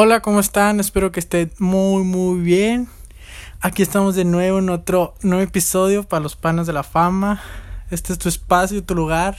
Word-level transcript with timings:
Hola, 0.00 0.22
¿cómo 0.22 0.38
están? 0.38 0.78
Espero 0.78 1.10
que 1.10 1.18
estén 1.18 1.50
muy, 1.58 2.04
muy 2.04 2.40
bien. 2.40 2.86
Aquí 3.60 3.82
estamos 3.82 4.14
de 4.14 4.24
nuevo 4.24 4.60
en 4.60 4.70
otro 4.70 5.16
nuevo 5.22 5.42
episodio 5.42 6.04
para 6.04 6.22
los 6.22 6.36
panas 6.36 6.68
de 6.68 6.72
la 6.72 6.84
fama. 6.84 7.42
Este 7.90 8.12
es 8.12 8.18
tu 8.20 8.28
espacio, 8.28 8.84
tu 8.84 8.94
lugar. 8.94 9.36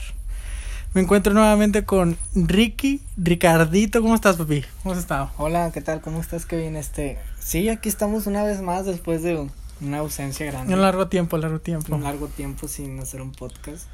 Me 0.92 1.00
encuentro 1.00 1.32
nuevamente 1.32 1.86
con 1.86 2.18
Ricky, 2.34 3.00
Ricardito. 3.16 4.02
¿Cómo 4.02 4.14
estás, 4.14 4.36
papi? 4.36 4.62
¿Cómo 4.82 4.92
has 4.92 5.00
estado? 5.00 5.30
Hola, 5.38 5.70
¿qué 5.72 5.80
tal? 5.80 6.02
¿Cómo 6.02 6.20
estás, 6.20 6.44
Kevin? 6.44 6.76
Este, 6.76 7.16
sí, 7.38 7.70
aquí 7.70 7.88
estamos 7.88 8.26
una 8.26 8.44
vez 8.44 8.60
más 8.60 8.84
después 8.84 9.22
de 9.22 9.48
una 9.80 9.98
ausencia 10.00 10.44
grande. 10.44 10.74
Un 10.74 10.82
largo 10.82 11.08
tiempo, 11.08 11.38
largo 11.38 11.60
tiempo. 11.60 11.94
Un 11.94 12.02
largo 12.02 12.26
tiempo 12.26 12.68
sin 12.68 13.00
hacer 13.00 13.22
un 13.22 13.32
podcast. 13.32 13.86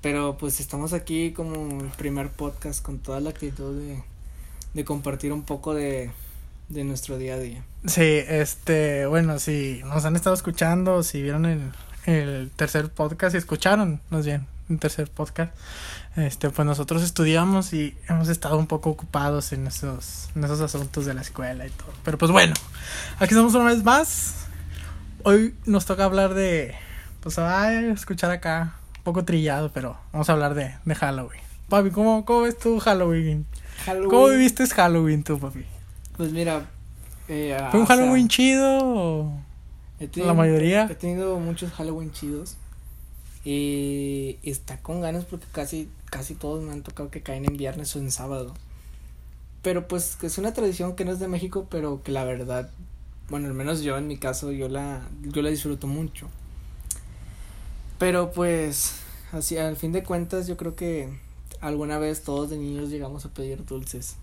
Pero 0.00 0.36
pues 0.38 0.60
estamos 0.60 0.92
aquí 0.92 1.32
como 1.32 1.80
el 1.80 1.88
primer 1.88 2.30
podcast 2.30 2.82
con 2.82 3.00
toda 3.00 3.18
la 3.18 3.30
actitud 3.30 3.76
de, 3.76 4.00
de 4.74 4.84
compartir 4.84 5.32
un 5.32 5.42
poco 5.42 5.74
de, 5.74 6.10
de 6.68 6.84
nuestro 6.84 7.16
día 7.18 7.34
a 7.34 7.38
día. 7.38 7.64
Sí, 7.86 8.02
este, 8.28 9.06
bueno, 9.06 9.38
si 9.38 9.80
nos 9.84 10.04
han 10.04 10.16
estado 10.16 10.34
escuchando, 10.34 11.02
si 11.02 11.22
vieron 11.22 11.46
el, 11.46 11.72
el 12.06 12.50
tercer 12.54 12.90
podcast 12.90 13.34
y 13.34 13.38
escucharon, 13.38 14.00
más 14.10 14.26
bien, 14.26 14.46
un 14.68 14.78
tercer 14.78 15.10
podcast, 15.10 15.54
este, 16.16 16.50
pues 16.50 16.66
nosotros 16.66 17.02
estudiamos 17.02 17.72
y 17.72 17.96
hemos 18.08 18.28
estado 18.28 18.56
un 18.56 18.66
poco 18.66 18.90
ocupados 18.90 19.52
en 19.52 19.66
esos, 19.66 20.28
en 20.34 20.44
esos 20.44 20.60
asuntos 20.60 21.06
de 21.06 21.14
la 21.14 21.22
escuela 21.22 21.66
y 21.66 21.70
todo. 21.70 21.92
Pero 22.04 22.18
pues 22.18 22.30
bueno, 22.30 22.54
aquí 23.18 23.34
estamos 23.34 23.54
una 23.54 23.66
vez 23.66 23.84
más. 23.84 24.34
Hoy 25.22 25.54
nos 25.64 25.86
toca 25.86 26.04
hablar 26.04 26.34
de, 26.34 26.74
pues, 27.20 27.38
ay, 27.38 27.86
escuchar 27.86 28.30
acá, 28.30 28.74
un 28.98 29.04
poco 29.04 29.24
trillado, 29.24 29.70
pero 29.72 29.96
vamos 30.12 30.28
a 30.28 30.32
hablar 30.32 30.54
de, 30.54 30.74
de 30.84 30.94
Halloween. 30.94 31.40
Papi, 31.68 31.90
¿cómo, 31.90 32.24
cómo 32.24 32.42
ves 32.42 32.58
tú 32.58 32.78
Halloween? 32.78 33.46
Halloween. 33.84 34.10
¿Cómo 34.10 34.28
viviste 34.28 34.66
Halloween 34.66 35.22
tú, 35.24 35.38
papi? 35.38 35.64
Pues 36.16 36.32
mira, 36.32 36.66
eh, 37.28 37.56
¿Fue 37.70 37.80
un 37.80 37.84
o 37.84 37.86
sea, 37.86 37.96
Halloween 37.96 38.28
chido 38.28 38.78
o 38.82 39.32
tenido- 39.98 40.26
la 40.26 40.34
mayoría? 40.34 40.86
He 40.90 40.94
tenido 40.94 41.38
muchos 41.40 41.72
Halloween 41.72 42.12
chidos. 42.12 42.56
Y 43.44 44.38
está 44.42 44.78
con 44.78 45.00
ganas 45.02 45.24
porque 45.26 45.46
casi, 45.52 45.88
casi 46.06 46.34
todos 46.34 46.62
me 46.64 46.72
han 46.72 46.82
tocado 46.82 47.10
que 47.10 47.22
caen 47.22 47.44
en 47.44 47.56
viernes 47.58 47.94
o 47.94 47.98
en 47.98 48.10
sábado. 48.10 48.54
Pero 49.62 49.86
pues 49.86 50.16
que 50.16 50.28
es 50.28 50.38
una 50.38 50.54
tradición 50.54 50.96
que 50.96 51.04
no 51.04 51.12
es 51.12 51.18
de 51.18 51.28
México, 51.28 51.66
pero 51.70 52.02
que 52.02 52.10
la 52.12 52.24
verdad, 52.24 52.70
bueno, 53.28 53.46
al 53.48 53.54
menos 53.54 53.82
yo 53.82 53.98
en 53.98 54.06
mi 54.08 54.16
caso, 54.16 54.50
yo 54.50 54.68
la, 54.68 55.02
yo 55.22 55.42
la 55.42 55.50
disfruto 55.50 55.86
mucho. 55.86 56.28
Pero 57.98 58.32
pues, 58.32 58.94
así 59.32 59.56
al 59.58 59.76
fin 59.76 59.92
de 59.92 60.02
cuentas, 60.02 60.46
yo 60.46 60.56
creo 60.56 60.74
que 60.74 61.08
alguna 61.64 61.98
vez 61.98 62.22
todos 62.22 62.50
de 62.50 62.58
niños 62.58 62.90
llegamos 62.90 63.24
a 63.24 63.30
pedir 63.30 63.64
dulces. 63.64 64.16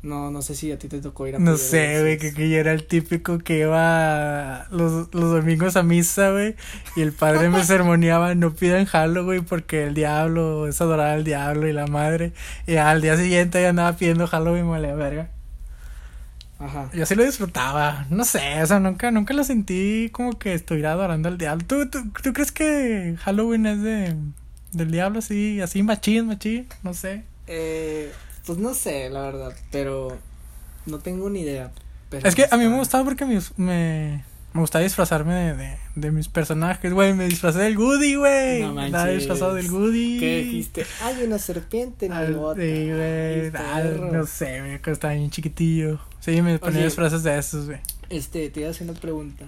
No, 0.00 0.30
no 0.30 0.42
sé 0.42 0.54
si 0.54 0.70
a 0.70 0.78
ti 0.78 0.86
te 0.86 1.00
tocó 1.00 1.26
ir 1.26 1.34
a 1.34 1.38
No 1.38 1.52
pedir 1.52 1.58
sé, 1.58 2.00
güey, 2.00 2.18
que, 2.18 2.32
que 2.32 2.48
yo 2.48 2.56
era 2.56 2.72
el 2.72 2.86
típico 2.86 3.38
que 3.38 3.58
iba 3.60 4.66
los, 4.70 5.12
los 5.12 5.30
domingos 5.32 5.76
a 5.76 5.82
misa, 5.82 6.30
güey, 6.30 6.54
y 6.94 7.02
el 7.02 7.12
padre 7.12 7.48
me 7.48 7.64
sermoneaba, 7.64 8.34
no 8.34 8.54
pidan 8.54 8.86
Halloween 8.86 9.44
porque 9.44 9.84
el 9.84 9.94
diablo 9.94 10.68
es 10.68 10.80
adorar 10.80 11.08
al 11.10 11.24
diablo 11.24 11.68
y 11.68 11.72
la 11.72 11.88
madre, 11.88 12.32
y 12.66 12.76
al 12.76 13.02
día 13.02 13.16
siguiente 13.16 13.60
ya 13.60 13.70
andaba 13.70 13.96
pidiendo 13.96 14.26
Halloween, 14.26 14.70
vale, 14.70 14.94
verga. 14.94 15.30
Ajá. 16.60 16.90
Yo 16.92 17.04
sí 17.04 17.14
lo 17.16 17.24
disfrutaba, 17.24 18.06
no 18.08 18.24
sé, 18.24 18.62
o 18.62 18.66
sea, 18.66 18.80
nunca, 18.80 19.10
nunca 19.10 19.34
lo 19.34 19.42
sentí 19.44 20.10
como 20.12 20.38
que 20.38 20.54
estuviera 20.54 20.92
adorando 20.92 21.28
al 21.28 21.38
diablo. 21.38 21.64
¿Tú, 21.66 21.88
tú, 21.90 22.10
tú 22.22 22.32
crees 22.32 22.52
que 22.52 23.16
Halloween 23.18 23.66
es 23.66 23.82
de, 23.82 24.16
del 24.72 24.90
diablo 24.90 25.18
así, 25.20 25.60
así 25.60 25.82
machín, 25.82 26.26
machín? 26.26 26.66
No 26.82 26.94
sé. 26.94 27.24
Eh, 27.46 28.12
pues 28.46 28.58
no 28.58 28.74
sé, 28.74 29.10
la 29.10 29.22
verdad, 29.22 29.54
pero 29.70 30.16
no 30.86 30.98
tengo 30.98 31.28
ni 31.30 31.40
idea. 31.40 31.70
pero 32.10 32.26
Es 32.28 32.34
que 32.34 32.46
a 32.50 32.56
mí 32.56 32.66
me 32.66 32.76
gustaba 32.76 33.04
porque 33.04 33.24
me, 33.24 33.38
me, 33.56 34.24
me 34.52 34.60
gustaba 34.60 34.82
disfrazarme 34.82 35.34
de, 35.34 35.54
de, 35.54 35.78
de 35.96 36.10
mis 36.10 36.28
personajes, 36.28 36.92
güey. 36.92 37.14
Me 37.14 37.26
disfracé 37.28 37.58
del 37.60 37.76
Goody, 37.76 38.14
güey. 38.16 38.62
No 38.62 38.74
manches. 38.74 39.16
disfrazado 39.16 39.54
del 39.54 39.68
Goody. 39.70 40.18
¿Qué 40.18 40.38
dijiste? 40.44 40.86
Hay 41.02 41.22
una 41.24 41.38
serpiente 41.38 42.06
en 42.06 42.28
mi 42.28 42.34
bota. 42.34 42.60
sí, 42.60 42.90
güey. 42.90 43.50
No 44.12 44.26
sé, 44.26 44.60
güey. 44.60 44.80
Estaba 44.86 45.14
bien 45.14 45.30
chiquitillo. 45.30 46.00
Sí, 46.20 46.40
me 46.42 46.58
ponía 46.58 46.78
Oye. 46.78 46.84
disfraces 46.86 47.22
de 47.22 47.38
esos, 47.38 47.66
güey. 47.66 47.78
Este, 48.10 48.48
te 48.50 48.60
iba 48.60 48.68
a 48.68 48.72
hacer 48.72 48.88
una 48.88 48.98
pregunta. 48.98 49.44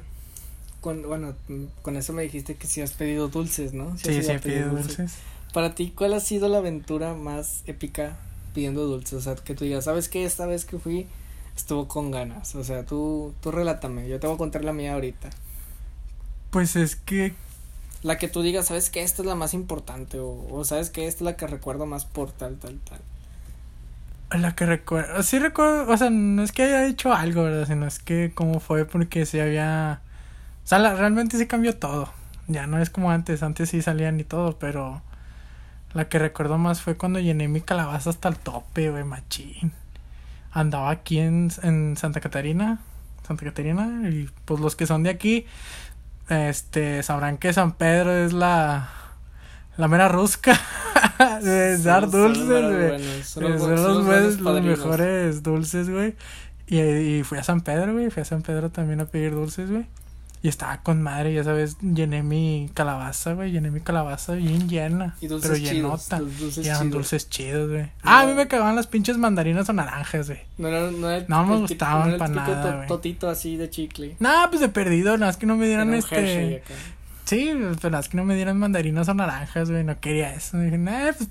Con, 0.80 1.02
bueno, 1.02 1.34
con 1.82 1.96
eso 1.96 2.12
me 2.12 2.22
dijiste 2.22 2.56
que 2.56 2.66
si 2.66 2.80
has 2.80 2.92
pedido 2.92 3.28
dulces, 3.28 3.72
¿no? 3.74 3.96
Si 3.98 4.08
has 4.08 4.14
Sí, 4.14 4.22
sí, 4.22 4.38
pedir 4.38 4.40
pide 4.40 4.64
dulces. 4.64 5.24
Para 5.52 5.74
ti, 5.74 5.92
¿cuál 5.96 6.14
ha 6.14 6.20
sido 6.20 6.48
la 6.48 6.58
aventura 6.58 7.14
más 7.14 7.62
épica 7.66 8.18
pidiendo 8.54 8.86
dulces? 8.86 9.14
O 9.14 9.20
sea, 9.20 9.34
que 9.36 9.54
tú 9.54 9.64
digas, 9.64 9.84
¿sabes 9.84 10.08
qué? 10.08 10.24
Esta 10.24 10.46
vez 10.46 10.64
que 10.64 10.78
fui 10.78 11.08
estuvo 11.56 11.88
con 11.88 12.10
ganas. 12.10 12.54
O 12.54 12.64
sea, 12.64 12.84
tú, 12.86 13.34
tú 13.40 13.50
relátame. 13.50 14.08
Yo 14.08 14.20
te 14.20 14.26
voy 14.26 14.36
a 14.36 14.38
contar 14.38 14.64
la 14.64 14.72
mía 14.72 14.94
ahorita. 14.94 15.30
Pues 16.50 16.76
es 16.76 16.96
que. 16.96 17.34
La 18.02 18.18
que 18.18 18.28
tú 18.28 18.42
digas, 18.42 18.66
¿sabes 18.66 18.90
qué? 18.90 19.02
Esta 19.02 19.22
es 19.22 19.26
la 19.26 19.34
más 19.36 19.54
importante. 19.54 20.18
O, 20.18 20.46
o 20.50 20.64
¿sabes 20.66 20.90
qué? 20.90 21.06
Esta 21.06 21.18
es 21.20 21.22
la 21.22 21.36
que 21.38 21.46
recuerdo 21.46 21.86
más 21.86 22.04
por 22.04 22.30
tal, 22.30 22.58
tal, 22.58 22.78
tal. 22.80 23.00
La 24.30 24.54
que 24.54 24.64
recuerdo. 24.66 25.22
Sí, 25.22 25.38
recuerdo. 25.38 25.92
O 25.92 25.96
sea, 25.96 26.10
no 26.10 26.42
es 26.42 26.52
que 26.52 26.62
haya 26.62 26.86
hecho 26.86 27.12
algo, 27.12 27.42
¿verdad? 27.44 27.66
Sino 27.66 27.86
es 27.86 27.98
que 27.98 28.32
cómo 28.34 28.60
fue 28.60 28.84
porque 28.84 29.26
sí 29.26 29.40
había. 29.40 30.02
O 30.70 30.72
sea, 30.72 30.78
la- 30.78 30.94
realmente 30.94 31.36
sí 31.36 31.48
cambió 31.48 31.74
todo. 31.74 32.12
Ya 32.46 32.68
no 32.68 32.78
es 32.78 32.90
como 32.90 33.10
antes. 33.10 33.42
Antes 33.42 33.70
sí 33.70 33.82
salían 33.82 34.20
y 34.20 34.22
todo, 34.22 34.56
pero. 34.60 35.02
La 35.94 36.08
que 36.08 36.20
recuerdo 36.20 36.58
más 36.58 36.80
fue 36.80 36.96
cuando 36.96 37.18
llené 37.18 37.48
mi 37.48 37.60
calabaza 37.60 38.10
hasta 38.10 38.28
el 38.28 38.36
tope, 38.36 38.88
güey, 38.88 39.02
machín. 39.02 39.72
Andaba 40.52 40.90
aquí 40.90 41.18
en, 41.18 41.50
en 41.64 41.96
Santa 41.96 42.20
Catarina. 42.20 42.78
Santa 43.26 43.46
Catarina. 43.46 44.08
Y 44.08 44.30
pues 44.44 44.60
los 44.60 44.76
que 44.76 44.86
son 44.86 45.02
de 45.02 45.10
aquí. 45.10 45.44
Este. 46.28 47.02
Sabrán 47.02 47.38
que 47.38 47.52
San 47.52 47.72
Pedro 47.72 48.12
es 48.12 48.32
la. 48.32 48.90
La 49.76 49.88
mera 49.88 50.06
rusca. 50.06 50.56
de 51.42 51.78
dar 51.78 52.08
dulces, 52.08 52.46
güey. 52.46 53.24
Son 53.24 53.42
los, 54.38 54.62
mejores 54.62 55.42
dulces, 55.42 55.90
güey. 55.90 56.14
Y, 56.68 56.78
y 56.78 57.22
fui 57.24 57.38
a 57.38 57.42
San 57.42 57.60
Pedro, 57.60 57.92
güey. 57.92 58.08
Fui 58.10 58.20
a 58.20 58.24
San 58.24 58.42
Pedro 58.42 58.70
también 58.70 59.00
a 59.00 59.06
pedir 59.06 59.32
dulces, 59.32 59.68
güey. 59.68 59.88
Y 60.42 60.48
estaba 60.48 60.82
con 60.82 61.02
madre, 61.02 61.34
ya 61.34 61.44
sabes, 61.44 61.76
llené 61.82 62.22
mi 62.22 62.70
calabaza, 62.72 63.34
güey. 63.34 63.50
Llené 63.52 63.70
mi 63.70 63.80
calabaza 63.80 64.32
bien 64.32 64.70
llena. 64.70 65.14
Y 65.20 65.26
dulces 65.26 65.50
pero 65.50 65.60
chidos. 65.62 66.08
llenota. 66.08 66.18
dulces 66.20 66.64
Y 66.64 66.68
eran 66.68 66.80
chidos. 66.80 66.92
dulces 66.94 67.28
chidos, 67.28 67.68
güey. 67.70 67.90
Ah, 68.02 68.20
a 68.20 68.24
mí 68.24 68.30
No. 68.30 68.36
me 68.36 68.48
cagaban 68.48 68.74
las 68.74 68.86
pinches 68.86 69.18
mandarinas 69.18 69.68
o 69.68 69.72
naranjas, 69.74 70.28
güey. 70.28 70.40
No, 70.56 70.70
no, 70.70 71.08
era 71.10 71.18
el- 71.18 71.26
No 71.28 71.44
me 71.44 71.54
el 71.56 71.60
gustaban 71.60 71.68
típico- 71.68 72.04
no 72.04 72.06
era 72.06 72.12
el 72.14 72.18
pa' 72.18 72.26
típico 72.26 72.50
nada, 72.56 72.76
güey. 72.76 72.88
Totito 72.88 73.28
así 73.28 73.56
de 73.56 73.68
chicle. 73.68 74.16
No, 74.18 74.30
pues 74.48 74.60
de 74.62 74.70
perdido, 74.70 75.18
nada, 75.18 75.30
es 75.30 75.36
que 75.36 75.44
no 75.44 75.56
me 75.56 75.66
dieran 75.66 75.92
este. 75.92 76.62
Sí, 77.26 77.52
pero 77.82 77.98
es 77.98 78.08
que 78.08 78.16
no 78.16 78.24
me 78.24 78.34
dieran 78.34 78.58
mandarinas 78.58 79.08
o 79.10 79.14
naranjas, 79.14 79.70
güey. 79.70 79.84
No 79.84 80.00
quería 80.00 80.32
eso. 80.32 80.58
Dije, 80.58 80.78
nah, 80.78 81.12
pues 81.12 81.28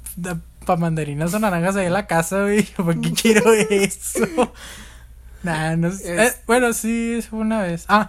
para 0.66 0.80
mandarinas 0.80 1.34
o 1.34 1.40
naranjas 1.40 1.76
ahí 1.78 1.88
en 1.88 1.94
la 1.94 2.06
casa, 2.06 2.44
güey. 2.44 2.62
¿Para 2.78 2.94
qué 3.02 3.12
quiero 3.12 3.52
eso? 3.54 4.54
nah, 5.44 5.76
no 5.76 5.92
sé. 5.92 6.14
Es- 6.26 6.34
Eh, 6.34 6.36
bueno, 6.46 6.74
sí, 6.74 7.20
fue 7.28 7.40
una 7.40 7.64
vez. 7.64 7.86
Ah, 7.88 8.08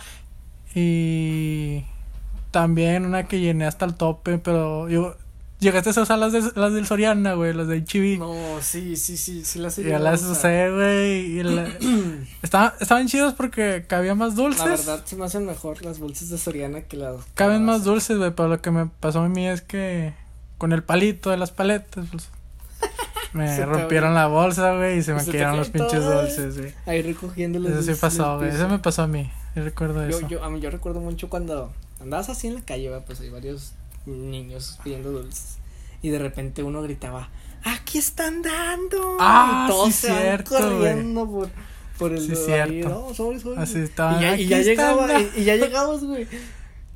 y 0.75 1.85
también 2.51 3.05
una 3.07 3.27
que 3.29 3.41
llené 3.41 3.67
hasta 3.67 3.85
el 3.85 3.95
tope, 3.95 4.39
pero 4.39 4.89
yo. 4.89 5.17
Llegaste 5.61 5.91
a 5.91 6.03
usar 6.05 6.19
las, 6.19 6.33
de, 6.33 6.41
las 6.59 6.73
del 6.73 6.87
Soriana, 6.87 7.35
güey, 7.35 7.53
las 7.53 7.69
de 7.69 7.83
HB. 7.85 8.19
No, 8.19 8.35
sí, 8.63 8.97
sí, 8.97 9.19
sí, 9.19 9.45
sí 9.45 9.59
las 9.59 9.79
he 9.79 9.85
Ya 9.85 9.99
las 9.99 10.23
usé, 10.23 10.71
güey. 10.71 11.39
y 11.39 11.43
la- 11.43 11.69
Estaban, 12.43 12.73
estaban 12.81 13.09
chidos 13.09 13.35
porque 13.35 13.85
cabía 13.87 14.15
más 14.15 14.37
dulces. 14.37 14.65
La 14.65 14.71
verdad 14.71 15.03
se 15.05 15.17
me 15.17 15.27
hacen 15.27 15.45
mejor 15.45 15.85
las 15.85 15.99
bolsas 15.99 16.31
de 16.31 16.39
Soriana 16.39 16.81
que 16.81 16.97
las. 16.97 17.17
Caben 17.35 17.63
más 17.67 17.85
dulces, 17.85 18.17
güey, 18.17 18.31
pero 18.31 18.49
lo 18.49 18.63
que 18.63 18.71
me 18.71 18.87
pasó 18.87 19.21
a 19.21 19.29
mí 19.29 19.47
es 19.47 19.61
que 19.61 20.15
con 20.57 20.73
el 20.73 20.83
palito 20.83 21.29
de 21.29 21.37
las 21.37 21.51
paletas, 21.51 22.07
pues, 22.11 22.31
me 23.35 23.67
rompieron 23.67 24.15
la 24.15 24.29
bolsa, 24.29 24.75
güey, 24.77 25.01
y 25.01 25.03
se 25.03 25.13
me 25.13 25.21
Se 25.21 25.31
cayeron 25.31 25.59
los 25.59 25.69
pinches 25.69 26.03
dulces, 26.03 26.57
güey. 26.59 26.73
Ahí 26.87 27.03
recogiendo 27.03 27.59
los 27.59 27.71
Eso 27.71 27.81
sí 27.83 27.87
dulces 27.89 28.01
pasó, 28.01 28.39
güey, 28.39 28.49
eso 28.49 28.67
me 28.67 28.79
pasó 28.79 29.03
a 29.03 29.07
mí, 29.07 29.31
recuerdo 29.55 30.09
Yo, 30.09 30.19
eso. 30.19 30.29
yo, 30.29 30.45
a 30.45 30.51
mí, 30.51 30.61
yo 30.61 30.71
recuerdo 30.71 31.01
mucho 31.01 31.29
cuando 31.29 31.73
andabas 32.01 32.29
así 32.29 32.47
en 32.49 32.55
la 32.55 32.61
calle, 32.63 32.89
¿va? 32.89 33.01
pues 33.01 33.21
hay 33.21 33.31
varios 33.31 33.73
niños 34.07 34.79
pidiendo 34.85 35.11
dulces. 35.13 35.57
Y 36.03 36.09
de 36.11 36.19
repente 36.19 36.63
uno 36.63 36.83
gritaba, 36.83 37.29
¡Aquí 37.65 37.99
están 37.99 38.41
dando! 38.43 39.17
Ah, 39.21 39.65
y 39.67 39.71
todos 39.71 39.87
sí, 39.95 40.07
se 40.07 40.19
cierto, 40.19 40.57
corriendo 40.57 41.27
por, 41.31 41.49
por 41.99 42.13
el 42.13 42.21
Sí, 42.27 42.35
cierto. 42.37 43.13
no. 43.19 43.57
Así 43.61 43.79
estaban, 43.81 44.19
Y 44.19 44.23
ya, 44.23 44.33
"Aquí 44.33 44.43
y 44.45 44.47
ya 44.49 44.57
están 44.59 44.67
llegaba, 44.77 45.07
dando". 45.07 45.29
y, 45.37 45.41
y 45.41 45.45
ya 45.45 45.57
llegabas, 45.57 46.03
güey. 46.05 46.27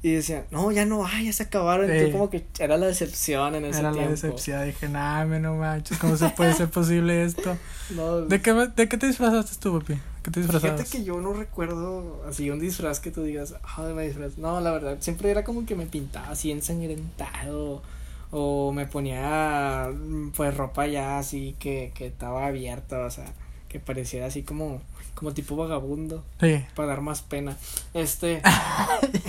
Y 0.03 0.13
decían, 0.13 0.45
no, 0.51 0.71
ya 0.71 0.85
no 0.85 1.07
hay, 1.07 1.27
ya 1.27 1.33
se 1.33 1.43
acabaron. 1.45 1.87
Sí. 1.87 1.93
Entonces, 1.93 2.13
como 2.13 2.29
que 2.31 2.47
era 2.59 2.77
la 2.77 2.87
decepción 2.87 3.55
en 3.55 3.65
ese 3.67 3.81
Era 3.81 3.89
la 3.91 3.95
tiempo. 3.97 4.11
decepción, 4.13 4.65
dije, 4.67 4.89
nah, 4.89 5.25
me 5.27 5.41
no 5.41 5.55
manches, 5.57 5.99
¿cómo 5.99 6.17
se 6.17 6.29
puede 6.31 6.53
ser 6.55 6.71
posible 6.71 7.25
esto? 7.25 7.57
No, 7.91 8.23
¿De 8.23 8.41
qué, 8.41 8.53
¿De 8.55 8.89
qué 8.89 8.97
te 8.99 9.07
disfrazaste 9.07 9.57
tú, 9.61 9.79
papi? 9.81 9.99
¿Qué 10.25 10.31
te 10.31 10.41
disfrazabas? 10.41 10.81
Fíjate 10.81 10.99
que 10.99 11.05
yo 11.05 11.21
no 11.21 11.35
recuerdo 11.35 12.25
así 12.27 12.51
un 12.51 12.59
disfraz 12.59 12.99
que 12.99 13.11
tú 13.11 13.23
digas, 13.23 13.55
ay, 13.77 13.93
me 13.93 14.07
disfraz. 14.07 14.39
No, 14.39 14.59
la 14.61 14.73
verdad, 14.73 14.97
siempre 15.01 15.31
era 15.31 15.45
como 15.45 15.67
que 15.67 15.75
me 15.77 15.87
pintaba 15.87 16.31
así 16.31 16.51
ensangrentado. 16.51 17.83
O 18.31 18.73
me 18.73 18.87
ponía, 18.87 19.91
pues, 20.35 20.57
ropa 20.57 20.87
ya 20.89 21.19
así 21.19 21.55
que, 21.61 21.93
que 21.95 22.07
estaba 22.07 22.47
abierta, 22.47 23.05
o 23.05 23.11
sea, 23.11 23.27
que 23.69 23.75
que 23.75 23.81
pareciera 23.81 24.27
así 24.27 24.43
como, 24.45 24.81
como 25.15 25.35
tipo 25.35 25.57
vagabundo, 25.57 26.25
Sí. 26.41 26.65
para 26.75 26.89
dar 26.89 27.01
más 27.01 27.23
pena. 27.23 27.57
Este. 27.93 28.41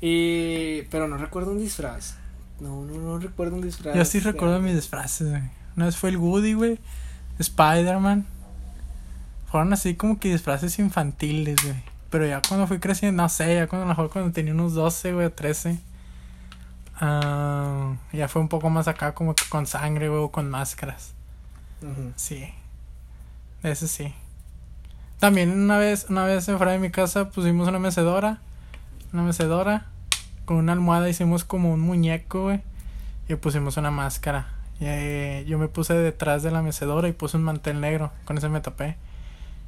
y. 0.00 0.82
Pero 0.90 1.08
no 1.08 1.16
recuerdo 1.16 1.52
un 1.52 1.58
disfraz. 1.58 2.16
No, 2.60 2.84
no, 2.84 2.98
no 2.98 3.18
recuerdo 3.18 3.56
un 3.56 3.62
disfraz. 3.62 3.96
Yo 3.96 4.04
sí 4.04 4.20
recuerdo 4.20 4.60
mis 4.60 4.74
disfraces, 4.74 5.30
güey. 5.30 5.42
Una 5.76 5.86
vez 5.86 5.96
fue 5.96 6.10
el 6.10 6.16
Woody, 6.18 6.54
güey. 6.54 6.78
Spider-Man. 7.38 8.26
Fueron 9.56 9.72
así 9.72 9.94
como 9.94 10.20
que 10.20 10.30
disfraces 10.30 10.78
infantiles, 10.78 11.56
güey. 11.62 11.76
Pero 12.10 12.26
ya 12.26 12.42
cuando 12.46 12.66
fui 12.66 12.78
creciendo, 12.78 13.22
no 13.22 13.28
sé, 13.30 13.54
ya 13.54 13.66
cuando 13.66 13.84
a 13.84 13.88
lo 13.88 13.94
mejor 13.94 14.10
cuando 14.10 14.30
tenía 14.30 14.52
unos 14.52 14.74
12, 14.74 15.14
güey, 15.14 15.24
o 15.24 15.32
13. 15.32 15.80
ah, 16.96 17.94
ya 18.12 18.28
fue 18.28 18.42
un 18.42 18.48
poco 18.48 18.68
más 18.68 18.86
acá 18.86 19.14
como 19.14 19.34
que 19.34 19.44
con 19.48 19.66
sangre, 19.66 20.10
güey, 20.10 20.20
o 20.20 20.30
con 20.30 20.50
máscaras. 20.50 21.14
Sí. 22.16 22.52
Ese 23.62 23.88
sí. 23.88 24.12
También 25.20 25.50
una 25.52 25.78
vez, 25.78 26.04
una 26.10 26.26
vez 26.26 26.44
fuera 26.44 26.72
de 26.72 26.78
mi 26.78 26.90
casa 26.90 27.30
pusimos 27.30 27.66
una 27.66 27.78
mecedora. 27.78 28.40
Una 29.14 29.22
mecedora. 29.22 29.86
Con 30.44 30.58
una 30.58 30.74
almohada 30.74 31.08
hicimos 31.08 31.44
como 31.44 31.72
un 31.72 31.80
muñeco, 31.80 32.42
güey. 32.42 32.60
Y 33.26 33.36
pusimos 33.36 33.78
una 33.78 33.90
máscara. 33.90 34.48
Y 34.80 34.84
eh, 34.84 35.46
yo 35.48 35.58
me 35.58 35.68
puse 35.68 35.94
detrás 35.94 36.42
de 36.42 36.50
la 36.50 36.60
mecedora 36.60 37.08
y 37.08 37.12
puse 37.12 37.38
un 37.38 37.44
mantel 37.44 37.80
negro. 37.80 38.12
Con 38.26 38.36
ese 38.36 38.50
me 38.50 38.60
tapé. 38.60 38.98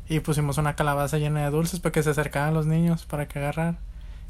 Y 0.09 0.21
pusimos 0.21 0.59
una 0.59 0.75
calabaza 0.75 1.19
llena 1.19 1.45
de 1.45 1.51
dulces 1.51 1.81
para 1.81 1.93
que 1.93 2.03
se 2.03 2.11
acercaran 2.11 2.55
los 2.55 2.67
niños 2.67 3.05
para 3.05 3.29
que 3.29 3.39
agarrar. 3.39 3.77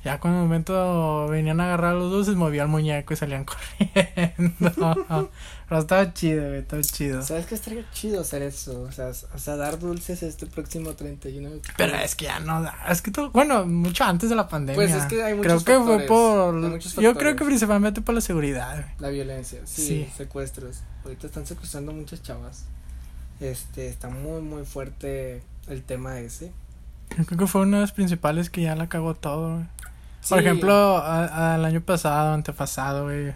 Ya 0.05 0.21
cuando 0.21 0.39
el 0.41 0.45
momento 0.47 1.27
venían 1.29 1.61
a 1.61 1.65
agarrar 1.65 1.95
los 1.97 2.11
dulces, 2.13 2.37
movía 2.37 2.63
el 2.63 2.69
muñeco 2.69 3.13
y 3.15 3.17
salían 3.17 3.45
corriendo. 3.79 5.29
Pero 5.69 5.81
estaba 5.81 6.15
chido, 6.15 6.47
güey, 6.49 6.61
estaba 6.61 6.83
chido. 6.83 7.21
¿Sabes 7.23 7.47
qué 7.47 7.57
estaría 7.57 7.85
chido 7.93 8.21
hacer 8.21 8.43
eso? 8.43 8.83
O 8.83 8.93
sea, 8.93 9.11
o 9.35 9.39
sea, 9.39 9.57
dar 9.57 9.79
dulces 9.81 10.23
este 10.23 10.47
próximo 10.47 10.95
31 10.95 11.51
de 11.51 11.57
octubre. 11.57 11.75
Pero 11.77 11.97
es 11.97 12.15
que 12.15 12.27
ya 12.27 12.39
no 12.41 12.63
da. 12.63 12.77
Es 12.89 13.03
que 13.03 13.11
todo, 13.11 13.31
bueno, 13.33 13.67
mucho 13.67 14.05
antes 14.05 14.31
de 14.31 14.37
la 14.37 14.49
pandemia. 14.49 14.77
Pues 14.77 14.95
es 14.95 15.05
que 15.07 15.23
hay 15.23 15.37
Creo 15.39 15.55
muchos 15.55 15.65
que 15.65 15.79
fue 15.81 16.01
por. 16.07 16.79
Yo 17.01 17.15
creo 17.17 17.35
que 17.37 17.45
principalmente 17.45 18.01
por 18.01 18.15
la 18.15 18.21
seguridad, 18.21 18.75
güey. 18.77 18.87
La 19.01 19.09
violencia, 19.09 19.61
sí, 19.65 19.83
Sí. 19.83 20.09
secuestros. 20.17 20.81
Ahorita 21.05 21.27
están 21.27 21.45
secuestrando 21.45 21.93
muchas 21.93 22.23
chavas. 22.23 22.67
Este, 23.41 23.89
está 23.89 24.09
muy, 24.09 24.41
muy 24.43 24.65
fuerte 24.65 25.43
el 25.69 25.83
tema 25.83 26.19
ese. 26.21 26.53
Yo 27.17 27.25
creo 27.25 27.39
que 27.39 27.47
fue 27.47 27.63
una 27.63 27.79
de 27.79 27.83
las 27.83 27.93
principales 27.93 28.51
que 28.51 28.63
ya 28.63 28.77
la 28.77 28.89
cagó 28.89 29.15
todo, 29.15 29.55
güey. 29.55 29.67
Por 30.29 30.39
ejemplo, 30.41 31.03
al 31.03 31.65
año 31.65 31.81
pasado, 31.81 32.35
antepasado, 32.35 33.05
güey. 33.05 33.33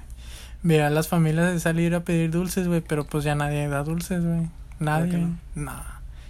Veía 0.62 0.88
a 0.88 0.90
las 0.90 1.08
familias 1.08 1.52
de 1.52 1.60
salir 1.60 1.94
a 1.94 2.00
pedir 2.00 2.30
dulces, 2.30 2.68
güey, 2.68 2.80
pero 2.80 3.04
pues 3.04 3.24
ya 3.24 3.34
nadie 3.34 3.66
da 3.68 3.82
dulces, 3.82 4.24
güey. 4.24 4.48
Nadie. 4.78 5.18
No. 5.18 5.38
no? 5.54 5.82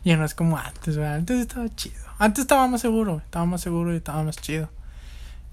Ya 0.04 0.16
no 0.16 0.25
es 0.25 0.34
como 0.34 0.56
antes, 0.56 0.96
güey. 0.96 1.08
Antes 1.08 1.40
estaba 1.40 1.69
chido. 1.75 2.02
Antes 2.19 2.43
estaba 2.43 2.66
más 2.69 2.81
seguro, 2.81 3.14
güey. 3.14 3.25
Estaba 3.25 3.44
más 3.46 3.60
seguro 3.60 3.93
y 3.93 3.96
estaba 3.96 4.22
más 4.22 4.37
chido. 4.37 4.69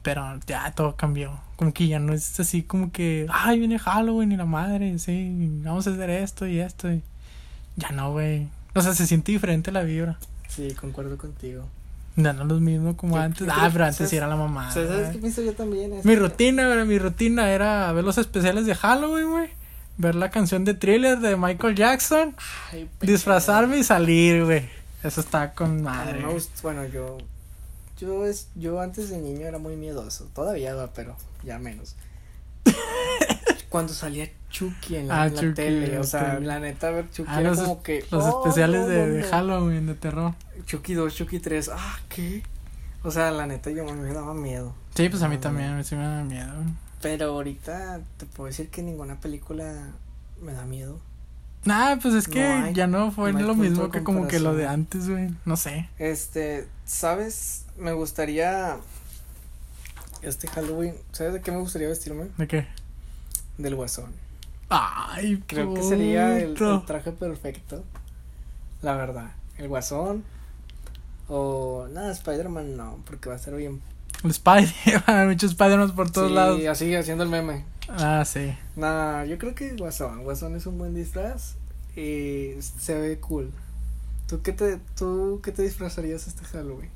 Pero 0.02 0.40
ya 0.48 0.72
todo 0.72 0.96
cambió. 0.96 1.40
Como 1.56 1.74
que 1.74 1.88
ya 1.88 2.00
no 2.00 2.14
es 2.14 2.40
así 2.40 2.64
como 2.64 2.92
que, 2.92 3.28
ay, 3.30 3.60
viene 3.60 3.80
Halloween 3.80 4.32
y 4.32 4.38
la 4.38 4.46
madre, 4.46 4.98
sí, 4.98 5.30
vamos 5.64 5.88
a 5.88 5.92
hacer 5.92 6.10
esto 6.10 6.48
y 6.48 6.60
esto. 6.60 6.92
Y... 6.92 7.04
Ya 7.76 7.90
no, 7.92 8.12
güey. 8.12 8.48
O 8.76 8.82
sea, 8.82 8.94
se 8.94 9.08
siente 9.08 9.32
diferente 9.32 9.72
la 9.72 9.82
vibra. 9.84 10.18
Sí, 10.50 10.74
concuerdo 10.74 11.18
contigo. 11.18 11.66
No 12.16 12.32
es 12.32 12.36
lo 12.38 12.60
mismo 12.60 12.98
como 12.98 13.16
Yo- 13.16 13.22
antes. 13.22 13.48
yo 13.48 13.54
Ah, 13.56 13.70
pero 13.72 13.86
antes 13.86 13.98
¿sabes- 13.98 14.10
sí 14.10 14.18
era 14.18 14.28
la 14.28 14.36
mamá. 14.36 14.72
¿Sabes 14.72 15.10
qué 15.14 15.20
pienso 15.20 15.42
yo 15.42 15.54
también? 15.54 15.94
Es 15.94 16.04
Mi 16.06 16.14
que- 16.16 16.20
rutina, 16.20 16.68
güey, 16.68 16.86
mi 16.86 17.00
rutina 17.00 17.50
era 17.52 17.92
ver 17.94 18.04
los 18.04 18.18
especiales 18.18 18.66
de 18.66 18.76
Halloween, 18.76 19.30
güey. 19.30 19.50
Ver 19.98 20.16
la 20.16 20.30
canción 20.30 20.66
de 20.66 20.74
thriller 20.74 21.20
de 21.20 21.38
Michael 21.38 21.76
Jackson. 21.76 22.36
Ay, 22.72 22.90
pendejo. 23.00 23.12
Disfrazarme 23.18 23.78
y 23.78 23.84
salir, 23.84 24.44
güey. 24.46 24.68
Eso 25.04 25.22
está 25.22 25.54
con 25.54 25.82
madre. 25.84 26.26
bueno, 26.62 26.86
yo. 26.86 27.18
Yo, 28.00 28.26
es, 28.26 28.48
yo 28.56 28.80
antes 28.82 29.10
de 29.10 29.18
niño 29.20 29.46
era 29.46 29.58
muy 29.60 29.76
miedoso. 29.76 30.30
Todavía 30.34 30.74
va, 30.74 30.92
pero 30.94 31.16
ya 31.44 31.60
menos. 31.60 31.96
Cuando 33.70 33.94
salía 33.94 34.30
Chucky 34.60 34.96
en 34.98 35.08
la, 35.08 35.22
Ah, 35.24 35.28
en 35.28 35.34
la 35.36 35.42
Chucky, 35.42 35.54
tele. 35.54 36.00
O 36.00 36.04
sea, 36.04 36.36
tele. 36.36 36.46
la 36.48 36.60
neta, 36.60 36.92
ver 36.92 37.10
Chucky 37.12 37.30
Ah, 37.34 37.40
era 37.42 37.50
los, 37.52 37.60
como 37.60 37.82
que. 37.84 38.06
los 38.12 38.26
oh, 38.26 38.40
especiales 38.44 38.82
no, 38.82 38.88
de, 38.88 38.98
no, 39.08 39.14
de 39.14 39.22
no. 39.22 39.28
Halloween, 39.30 39.88
de 39.88 39.96
terror. 39.96 40.34
Chucky 40.66 40.94
2, 40.94 41.16
Chucky 41.16 41.40
3. 41.40 41.70
Ah, 41.74 42.00
¿qué? 42.10 42.44
O 43.04 43.12
sea, 43.12 43.32
la 43.32 43.48
neta, 43.48 43.72
yo 43.72 43.86
me 43.86 44.14
daba 44.14 44.34
miedo. 44.34 44.74
Sí, 44.96 45.08
pues 45.10 45.22
a 45.24 45.30
mí 45.30 45.36
Ah, 45.38 45.42
también, 45.42 45.70
a 45.70 45.78
mí 45.78 45.84
sí 45.84 45.96
me 45.96 46.04
da 46.04 46.24
miedo. 46.24 46.54
Pero 47.02 47.28
ahorita 47.28 48.02
te 48.18 48.26
puedo 48.26 48.48
decir 48.48 48.70
que 48.70 48.84
ninguna 48.84 49.20
película 49.22 49.92
me 50.42 50.52
da 50.52 50.66
miedo. 50.66 51.00
Nah, 51.66 51.96
pues 52.02 52.14
es 52.14 52.28
que 52.28 52.42
No 52.48 52.66
hay- 52.66 52.74
ya 52.74 52.88
no 52.88 53.12
fue 53.12 53.32
lo 53.34 53.56
mismo 53.56 53.90
que 53.92 54.04
como 54.04 54.28
que 54.28 54.40
lo 54.40 54.54
de 54.56 54.68
antes, 54.68 55.10
güey. 55.10 55.30
No 55.46 55.56
sé. 55.58 55.90
Este, 55.98 56.68
¿sabes? 56.86 57.66
Me 57.78 57.94
gustaría. 57.94 58.78
Este 60.22 60.48
Halloween, 60.50 60.96
¿sabes 61.14 61.34
de 61.34 61.42
qué 61.42 61.52
me 61.52 61.60
gustaría 61.60 61.88
vestirme? 61.88 62.28
¿De 62.38 62.48
qué? 62.48 62.68
Del 63.58 63.76
guasón. 63.76 64.12
Ay, 64.70 65.44
Creo 65.48 65.74
que 65.74 65.84
sería 65.84 66.38
el, 66.40 66.56
el 66.58 66.86
traje 66.86 67.12
perfecto. 67.12 67.84
La 68.82 68.96
verdad. 68.96 69.32
El 69.58 69.68
guasón. 69.68 70.24
O. 71.28 71.88
Nada, 71.92 72.12
Spider-Man 72.12 72.78
no, 72.78 73.00
porque 73.06 73.30
va 73.30 73.36
a 73.36 73.40
ser 73.40 73.56
bien. 73.56 73.82
El 74.24 74.32
Spider, 74.32 74.70
muchos 75.28 75.52
Spider-Man 75.52 75.96
por 75.96 76.12
todos 76.12 76.30
sí, 76.30 76.34
lados. 76.36 76.62
así 76.68 76.96
haciendo 76.96 77.24
el 77.24 77.30
meme. 77.30 77.66
Ah, 77.90 78.24
sí. 78.26 78.56
Nah, 78.76 79.24
yo 79.26 79.38
creo 79.38 79.56
que 79.56 79.76
Guasón. 79.76 80.24
Guasón 80.24 80.56
es 80.56 80.66
un 80.66 80.78
buen 80.78 80.94
disfraz. 80.94 81.56
Y 81.96 82.54
se 82.62 82.98
ve 83.00 83.20
cool. 83.20 83.52
¿Tú 84.28 84.42
qué 84.42 84.54
te, 84.54 84.80
tú 84.96 85.42
qué 85.44 85.52
te 85.52 85.64
disfrazarías 85.64 86.28
este 86.28 86.46
Halloween? 86.46 86.92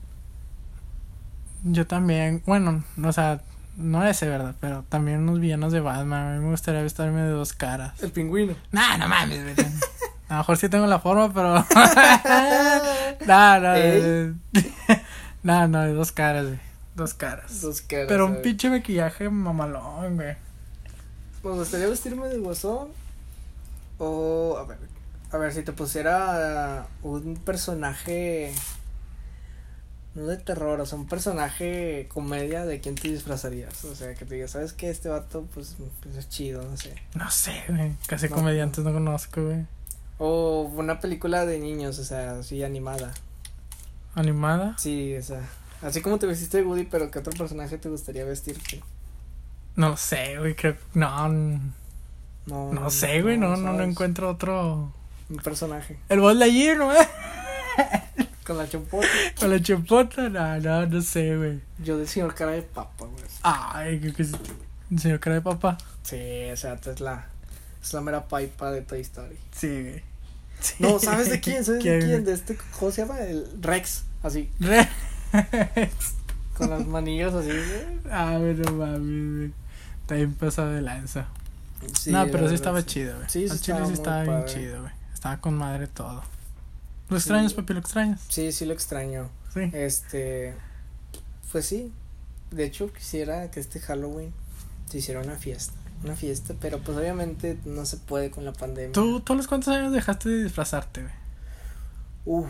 Yo 1.63 1.87
también, 1.87 2.43
bueno, 2.45 2.83
o 3.03 3.11
sea, 3.11 3.41
no 3.75 4.05
ese, 4.05 4.27
¿verdad? 4.27 4.55
Pero 4.59 4.83
también 4.89 5.19
unos 5.19 5.39
villanos 5.39 5.73
de 5.73 5.79
Batman. 5.79 6.27
A 6.27 6.37
mí 6.37 6.43
me 6.43 6.51
gustaría 6.51 6.81
vestirme 6.81 7.21
de 7.21 7.29
dos 7.29 7.53
caras. 7.53 8.01
El 8.01 8.11
pingüino. 8.11 8.55
Nah, 8.71 8.97
no 8.97 9.07
mames. 9.07 9.57
A 10.29 10.33
lo 10.33 10.39
mejor 10.39 10.57
sí 10.57 10.69
tengo 10.69 10.87
la 10.87 10.99
forma, 10.99 11.31
pero. 11.33 11.53
nah, 13.25 13.59
no. 13.59 13.75
Ey. 13.75 14.33
nah, 15.43 15.67
no, 15.67 15.81
de 15.81 15.93
dos 15.93 16.11
caras, 16.11 16.45
güey. 16.45 16.59
Dos 16.95 17.13
caras. 17.13 17.61
Dos 17.61 17.81
caras. 17.81 18.07
Pero 18.07 18.25
un 18.25 18.41
pinche 18.41 18.69
maquillaje 18.69 19.29
mamalón, 19.29 20.15
güey. 20.15 20.35
Me 21.43 21.51
gustaría 21.51 21.87
vestirme 21.87 22.27
de 22.29 22.39
guasón. 22.39 22.89
O. 23.97 24.57
A 24.57 24.65
ver. 24.65 24.77
A 25.31 25.37
ver, 25.37 25.51
si 25.51 25.63
te 25.63 25.71
pusiera 25.71 26.85
un 27.01 27.35
personaje. 27.35 28.53
No 30.15 30.27
de 30.27 30.37
terror, 30.37 30.79
o 30.79 30.85
sea, 30.85 30.97
un 30.99 31.07
personaje 31.07 32.07
comedia, 32.13 32.65
¿de 32.65 32.79
quién 32.79 32.93
te 32.95 33.07
disfrazarías? 33.09 33.83
O 33.85 33.95
sea, 33.95 34.13
que 34.13 34.25
te 34.25 34.35
digas, 34.35 34.51
¿sabes 34.51 34.71
qué? 34.73 34.89
Este 34.91 35.09
vato, 35.09 35.47
pues, 35.53 35.75
pues 36.03 36.15
es 36.15 36.29
chido, 36.29 36.61
no 36.63 36.77
sé. 36.77 36.93
No 37.15 37.31
sé, 37.31 37.63
güey. 37.67 37.93
Casi 38.07 38.29
No. 38.29 38.35
comediantes 38.35 38.83
no 38.83 38.93
conozco, 38.93 39.43
güey. 39.43 39.65
O 40.19 40.61
una 40.75 40.99
película 40.99 41.45
de 41.47 41.57
niños, 41.59 41.97
o 41.97 42.03
sea, 42.03 42.37
así 42.39 42.63
animada. 42.63 43.11
¿Animada? 44.13 44.75
Sí, 44.77 45.15
o 45.17 45.21
sea, 45.23 45.41
así 45.81 46.01
como 46.01 46.19
te 46.19 46.27
vestiste 46.27 46.57
de 46.57 46.63
Woody, 46.63 46.83
pero 46.83 47.09
¿qué 47.09 47.17
otro 47.17 47.33
personaje 47.33 47.79
te 47.79 47.89
gustaría 47.89 48.23
vestirte? 48.23 48.83
No 49.75 49.89
lo 49.89 49.97
sé, 49.97 50.37
güey. 50.37 50.55
Creo. 50.55 50.75
No, 50.93 51.27
No, 52.45 52.71
no 52.71 52.89
sé, 52.91 53.23
güey. 53.23 53.37
No, 53.39 53.55
no, 53.57 53.73
no 53.73 53.83
encuentro 53.83 54.29
otro. 54.29 54.93
Un 55.29 55.37
personaje. 55.37 55.97
El 56.09 56.19
Buzz 56.19 56.35
Lightyear, 56.35 56.77
¿no? 56.77 56.91
Con 58.45 58.57
la 58.57 58.67
champota. 58.67 59.07
Con 59.39 59.49
la 59.49 59.61
chapota. 59.61 60.29
No, 60.29 60.59
no, 60.59 60.85
no 60.87 61.01
sé, 61.01 61.35
güey. 61.37 61.59
Yo 61.83 61.97
de 61.97 62.05
señor 62.07 62.33
cara 62.35 62.51
de 62.51 62.61
papa, 62.61 63.05
güey. 63.05 63.23
Ay, 63.41 63.99
creo 63.99 64.13
que 64.13 64.23
sí. 64.25 64.33
Señor 64.97 65.19
cara 65.19 65.35
de 65.37 65.41
papá. 65.41 65.77
Sí, 66.03 66.17
o 66.51 66.57
sea, 66.57 66.73
es 66.85 66.99
la, 66.99 67.25
es 67.81 67.93
la 67.93 68.01
mera 68.01 68.27
pipa 68.27 68.71
de 68.71 68.81
Toy 68.81 69.01
Story. 69.01 69.37
Sí, 69.55 69.67
güey. 69.81 70.03
Sí. 70.59 70.75
No, 70.79 70.99
¿sabes 70.99 71.29
de 71.29 71.39
quién? 71.41 71.63
¿Sabes 71.63 71.83
de 71.83 71.99
¿Quién? 71.99 72.25
De 72.25 72.33
este, 72.33 72.57
¿cómo 72.79 72.91
se 72.91 73.01
llama? 73.01 73.19
El 73.21 73.45
Rex, 73.61 74.03
así, 74.23 74.49
Re- 74.59 74.87
con 76.57 76.69
las 76.69 76.85
manillas 76.85 77.33
así, 77.33 77.47
güey. 77.49 77.99
ah, 78.11 78.37
pero 78.39 78.71
mami, 78.73 79.35
güey. 79.37 79.51
Está 80.01 80.15
bien 80.15 80.33
pasado 80.33 80.69
de 80.71 80.81
lanza. 80.81 81.25
Sí, 81.99 82.11
no, 82.11 82.25
pero 82.27 82.47
sí 82.47 82.55
estaba 82.55 82.85
chido, 82.85 83.15
güey. 83.17 83.29
Sí, 83.29 83.47
sí 83.47 83.51
Al 83.51 83.59
chile 83.59 83.77
estaba 83.77 83.79
sí 83.79 83.85
muy 83.85 83.93
estaba 83.93 84.23
bien 84.23 84.33
padre. 84.41 84.53
chido, 84.53 84.81
güey. 84.81 84.93
Estaba 85.13 85.37
con 85.41 85.53
madre 85.57 85.87
todo. 85.87 86.23
¿Lo 87.13 87.19
Sí. 87.19 87.23
extrañas, 87.23 87.53
papi? 87.53 87.73
¿Lo 87.73 87.79
extrañas? 87.79 88.21
Sí, 88.29 88.51
sí 88.51 88.65
lo 88.65 88.73
extraño. 88.73 89.29
Sí. 89.53 89.69
Este, 89.73 90.53
pues 91.51 91.65
sí. 91.65 91.91
De 92.51 92.65
hecho, 92.65 92.91
quisiera 92.93 93.49
que 93.51 93.59
este 93.59 93.79
Halloween 93.79 94.31
se 94.89 94.97
hiciera 94.99 95.21
una 95.21 95.35
fiesta. 95.35 95.73
Una 96.03 96.15
fiesta, 96.15 96.53
pero 96.59 96.79
pues 96.79 96.97
obviamente 96.97 97.57
no 97.65 97.85
se 97.85 97.97
puede 97.97 98.29
con 98.29 98.43
la 98.45 98.51
pandemia. 98.53 98.91
¿Tú, 98.91 99.21
¿Tú 99.21 99.33
a 99.33 99.35
los 99.37 99.47
cuántos 99.47 99.73
años 99.73 99.93
dejaste 99.93 100.29
de 100.29 100.43
disfrazarte, 100.43 101.01
güey? 101.01 101.13
Uf. 102.25 102.47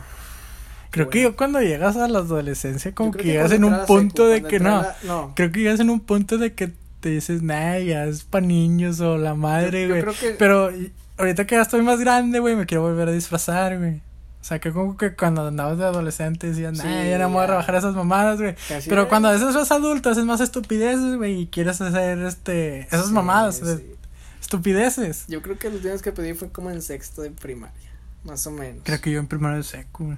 Creo 0.91 1.09
que 1.09 1.21
yo 1.23 1.35
cuando 1.35 1.59
llegas 1.61 1.95
a 1.97 2.07
la 2.07 2.19
adolescencia 2.19 2.93
como 2.93 3.11
creo 3.11 3.23
que 3.23 3.31
llegas 3.31 3.51
en 3.51 3.63
un 3.63 3.85
punto 3.87 4.29
secu, 4.29 4.43
de 4.45 4.49
que 4.49 4.59
no. 4.59 4.81
la- 4.83 4.95
no. 5.03 5.33
Creo 5.35 5.51
que 5.51 5.59
llegas 5.61 5.79
en 5.79 5.89
un 5.89 5.99
punto 5.99 6.37
de 6.37 6.53
que 6.53 6.71
te 6.99 7.09
dices, 7.09 7.41
nah, 7.41 7.77
ya 7.79 8.05
es 8.05 8.23
pa' 8.23 8.41
niños 8.41 8.99
o 8.99 9.17
la 9.17 9.33
madre, 9.33 9.87
güey. 9.87 10.03
que- 10.19 10.35
Pero 10.37 10.69
ahorita 11.17 11.45
que 11.47 11.55
ya 11.55 11.61
estoy 11.63 11.81
más 11.81 11.99
grande, 11.99 12.39
güey, 12.39 12.55
me 12.55 12.65
quiero 12.67 12.83
volver 12.83 13.07
a 13.09 13.11
disfrazar, 13.11 13.77
güey. 13.79 14.01
O 14.43 14.45
sea, 14.45 14.59
que 14.59 14.73
como 14.73 14.97
que 14.97 15.15
cuando 15.15 15.47
andabas 15.47 15.77
de 15.77 15.85
adolescente 15.85 16.47
decían, 16.47 16.75
Sí, 16.75 16.85
ay, 16.85 17.11
ya 17.11 17.17
no 17.17 17.29
me 17.29 17.35
voy 17.35 17.43
a 17.45 17.47
rebajar 17.47 17.75
esas 17.75 17.95
mamadas, 17.95 18.41
güey. 18.41 18.55
Pero 18.89 19.07
cuando 19.07 19.29
a 19.29 19.31
veces 19.31 19.55
eres 19.55 19.71
adulto, 19.71 20.09
haces 20.09 20.25
más 20.25 20.41
estupideces, 20.41 21.15
güey, 21.15 21.43
y 21.43 21.47
quieres 21.47 21.79
hacer, 21.79 22.19
este, 22.19 22.81
esas 22.81 23.07
Sí, 23.07 23.13
mamadas, 23.13 23.55
sí. 23.55 23.63
de- 23.63 23.95
estupideces. 24.41 25.23
Yo 25.29 25.41
creo 25.41 25.57
que 25.57 25.69
los 25.69 25.77
últimos 25.77 26.01
que 26.01 26.11
pedí 26.11 26.33
fue 26.33 26.49
como 26.51 26.69
en 26.71 26.81
sexto 26.81 27.21
de 27.21 27.31
primaria, 27.31 27.89
más 28.25 28.45
o 28.45 28.51
menos. 28.51 28.81
Creo 28.83 28.99
que 28.99 29.11
yo 29.11 29.19
en 29.19 29.27
primero 29.27 29.55
de 29.55 29.63
seco, 29.63 30.03
güey. 30.03 30.17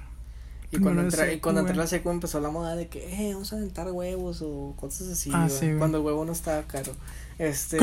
y 0.72 0.80
cuando, 0.80 1.04
entré, 1.04 1.28
y 1.28 1.30
secu, 1.36 1.42
cuando 1.44 1.62
entré 1.62 1.74
a 1.74 1.76
güey. 1.76 1.84
la 1.86 1.88
secu 1.88 2.10
empezó 2.10 2.40
la 2.40 2.50
moda 2.50 2.76
de 2.76 2.88
que, 2.88 3.30
eh, 3.30 3.34
vamos 3.34 3.54
a 3.54 3.58
aventar 3.58 3.92
huevos 3.92 4.42
o 4.42 4.74
cosas 4.76 5.08
así, 5.10 5.30
Ah, 5.32 5.46
güey, 5.46 5.60
sí, 5.60 5.66
güey. 5.68 5.78
cuando 5.78 6.00
el 6.00 6.04
huevo 6.04 6.26
no 6.26 6.32
estaba 6.32 6.64
caro. 6.64 6.92
Este, 7.38 7.78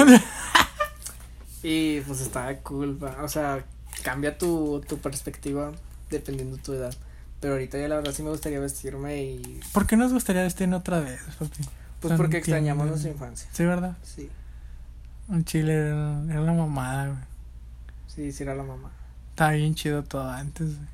y 1.62 2.00
pues 2.00 2.20
estaba 2.20 2.52
cool, 2.58 3.02
va, 3.02 3.22
o 3.22 3.28
sea, 3.28 3.64
cambia 4.02 4.36
tu, 4.36 4.82
tu 4.88 4.98
perspectiva 4.98 5.70
dependiendo 6.12 6.56
de 6.56 6.62
tu 6.62 6.72
edad. 6.74 6.94
Pero 7.40 7.54
ahorita 7.54 7.76
ya 7.78 7.88
la 7.88 7.96
verdad 7.96 8.12
sí 8.12 8.22
me 8.22 8.30
gustaría 8.30 8.60
vestirme 8.60 9.20
y 9.22 9.60
¿Por 9.72 9.86
qué 9.88 9.96
nos 9.96 10.12
gustaría 10.12 10.42
vestirnos 10.42 10.80
otra 10.80 11.00
vez, 11.00 11.20
papi? 11.38 11.64
pues 12.00 12.14
porque 12.16 12.38
extrañamos 12.38 12.86
nuestra 12.86 13.10
infancia. 13.10 13.48
Sí, 13.52 13.64
¿verdad? 13.64 13.96
Sí, 14.04 14.30
Un 15.28 15.44
chile 15.44 15.74
era, 15.74 16.22
era 16.30 16.40
la 16.40 16.52
mamada, 16.52 17.06
güey. 17.08 17.18
sí, 18.06 18.30
sí 18.32 18.42
era 18.44 18.54
la 18.54 18.62
mamá. 18.62 18.90
Estaba 19.30 19.52
bien 19.52 19.74
chido 19.74 20.04
todo 20.04 20.28
antes, 20.30 20.76
güey. 20.76 20.88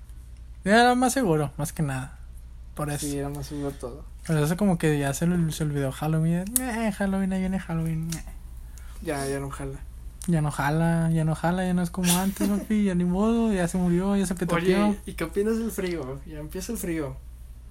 Era 0.64 0.94
más 0.94 1.12
seguro, 1.12 1.50
más 1.58 1.72
que 1.72 1.82
nada. 1.82 2.16
Por 2.75 2.90
eso. 2.90 3.06
Sí, 3.06 3.18
era 3.18 3.28
más 3.28 3.46
seguro 3.46 3.70
todo. 3.72 4.04
Pero 4.26 4.44
eso 4.44 4.56
como 4.56 4.78
que 4.78 4.98
ya 4.98 5.12
se, 5.14 5.26
se 5.52 5.64
olvidó 5.64 5.90
Halloween. 5.92 6.44
Eh, 6.60 6.92
Halloween, 6.92 7.32
ahí 7.32 7.40
viene 7.40 7.58
Halloween. 7.58 8.10
eh. 8.14 8.22
Ya, 9.02 9.26
ya 9.26 9.40
no 9.40 9.48
jala. 9.50 9.78
Ya 10.28 10.42
no 10.42 10.50
jala, 10.50 11.11
ya 11.11 11.25
no 11.25 11.35
jala, 11.35 11.64
ya 11.64 11.73
no 11.73 11.82
es 11.82 11.90
como 11.90 12.16
antes, 12.18 12.47
papi. 12.49 12.85
Ya 12.85 12.94
ni 12.94 13.04
modo, 13.04 13.50
ya 13.50 13.66
se 13.66 13.78
murió, 13.78 14.14
ya 14.14 14.26
se 14.26 14.35
petateó. 14.35 14.88
Oye, 14.88 14.99
¿y 15.06 15.14
qué 15.14 15.25
opinas 15.25 15.58
del 15.58 15.70
frío? 15.70 16.20
Ya 16.26 16.38
empieza 16.38 16.70
el 16.70 16.76
frío. 16.76 17.16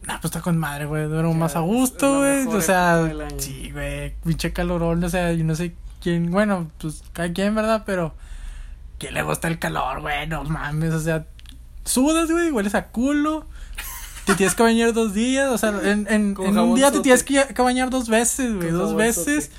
Nah, 0.08 0.16
pues 0.16 0.26
está 0.26 0.42
con 0.42 0.58
madre, 0.58 0.86
güey. 0.86 1.08
Duermo 1.08 1.36
más 1.36 1.56
a 1.56 1.60
gusto, 1.60 2.18
güey. 2.18 2.48
O 2.48 2.60
sea, 2.62 3.08
sí, 3.38 3.70
güey. 3.72 4.16
Pinche 4.24 4.54
calorón, 4.54 5.04
o 5.04 5.10
sea, 5.10 5.34
yo 5.34 5.44
no 5.44 5.54
sé 5.54 5.76
quién. 6.02 6.32
Bueno, 6.32 6.68
pues 6.80 7.04
cada 7.14 7.32
quien, 7.32 7.54
¿verdad? 7.54 7.84
Pero. 7.86 8.16
¿Quién 8.98 9.14
le 9.14 9.22
gusta 9.22 9.48
el 9.48 9.60
calor, 9.60 10.02
güey? 10.02 10.28
No 10.28 10.44
mames, 10.44 10.94
o 10.94 11.00
sea. 11.00 11.28
Sudas, 11.86 12.32
güey, 12.32 12.50
hueles 12.50 12.74
a 12.74 12.88
culo. 12.88 13.46
Te 14.28 14.36
tienes 14.36 14.54
que 14.56 14.62
bañar 14.62 14.92
dos 14.94 15.14
días, 15.14 15.50
o 15.50 15.58
sea, 15.58 15.70
en, 15.70 16.06
en, 16.10 16.36
en 16.38 16.60
un 16.60 16.76
día 16.76 16.92
te 16.92 17.00
tienes 17.00 17.24
que, 17.24 17.42
que 17.56 17.62
bañar 17.62 17.90
dos 17.90 18.10
veces, 18.10 18.54
güey, 18.56 18.72
dos 18.72 18.94
veces. 18.94 19.50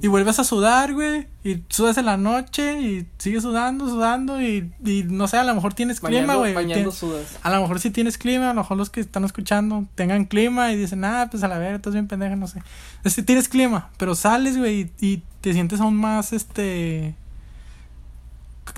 Y 0.00 0.06
vuelves 0.06 0.38
a 0.38 0.44
sudar, 0.44 0.94
güey. 0.94 1.26
Y 1.44 1.64
sudas 1.68 1.98
en 1.98 2.06
la 2.06 2.16
noche 2.16 2.80
y 2.80 3.06
sigues 3.18 3.42
sudando, 3.42 3.88
sudando. 3.88 4.40
Y, 4.40 4.72
y 4.84 5.02
no 5.08 5.26
sé, 5.26 5.38
a 5.38 5.44
lo 5.44 5.52
mejor 5.54 5.74
tienes 5.74 5.98
clima, 6.00 6.36
güey. 6.36 6.54
Bañando 6.54 6.90
Tienes- 6.92 6.94
sudas. 6.94 7.36
a 7.42 7.50
lo 7.50 7.60
mejor 7.60 7.80
si 7.80 7.90
tienes 7.90 8.16
clima, 8.16 8.50
a 8.50 8.54
lo 8.54 8.60
mejor 8.62 8.76
los 8.76 8.90
que 8.90 9.00
están 9.00 9.24
escuchando 9.24 9.86
tengan 9.96 10.24
clima 10.26 10.70
y 10.70 10.76
dicen, 10.76 11.04
ah, 11.04 11.26
pues 11.28 11.42
a 11.42 11.48
la 11.48 11.58
verga, 11.58 11.76
estás 11.76 11.92
bien 11.92 12.06
pendeja, 12.06 12.36
no 12.36 12.46
sé. 12.46 12.62
Este, 13.02 13.24
tienes 13.24 13.48
clima, 13.48 13.90
pero 13.96 14.14
sales, 14.14 14.56
güey, 14.56 14.88
y, 15.00 15.06
y 15.14 15.22
te 15.40 15.52
sientes 15.52 15.80
aún 15.80 15.96
más, 15.96 16.32
este. 16.32 17.16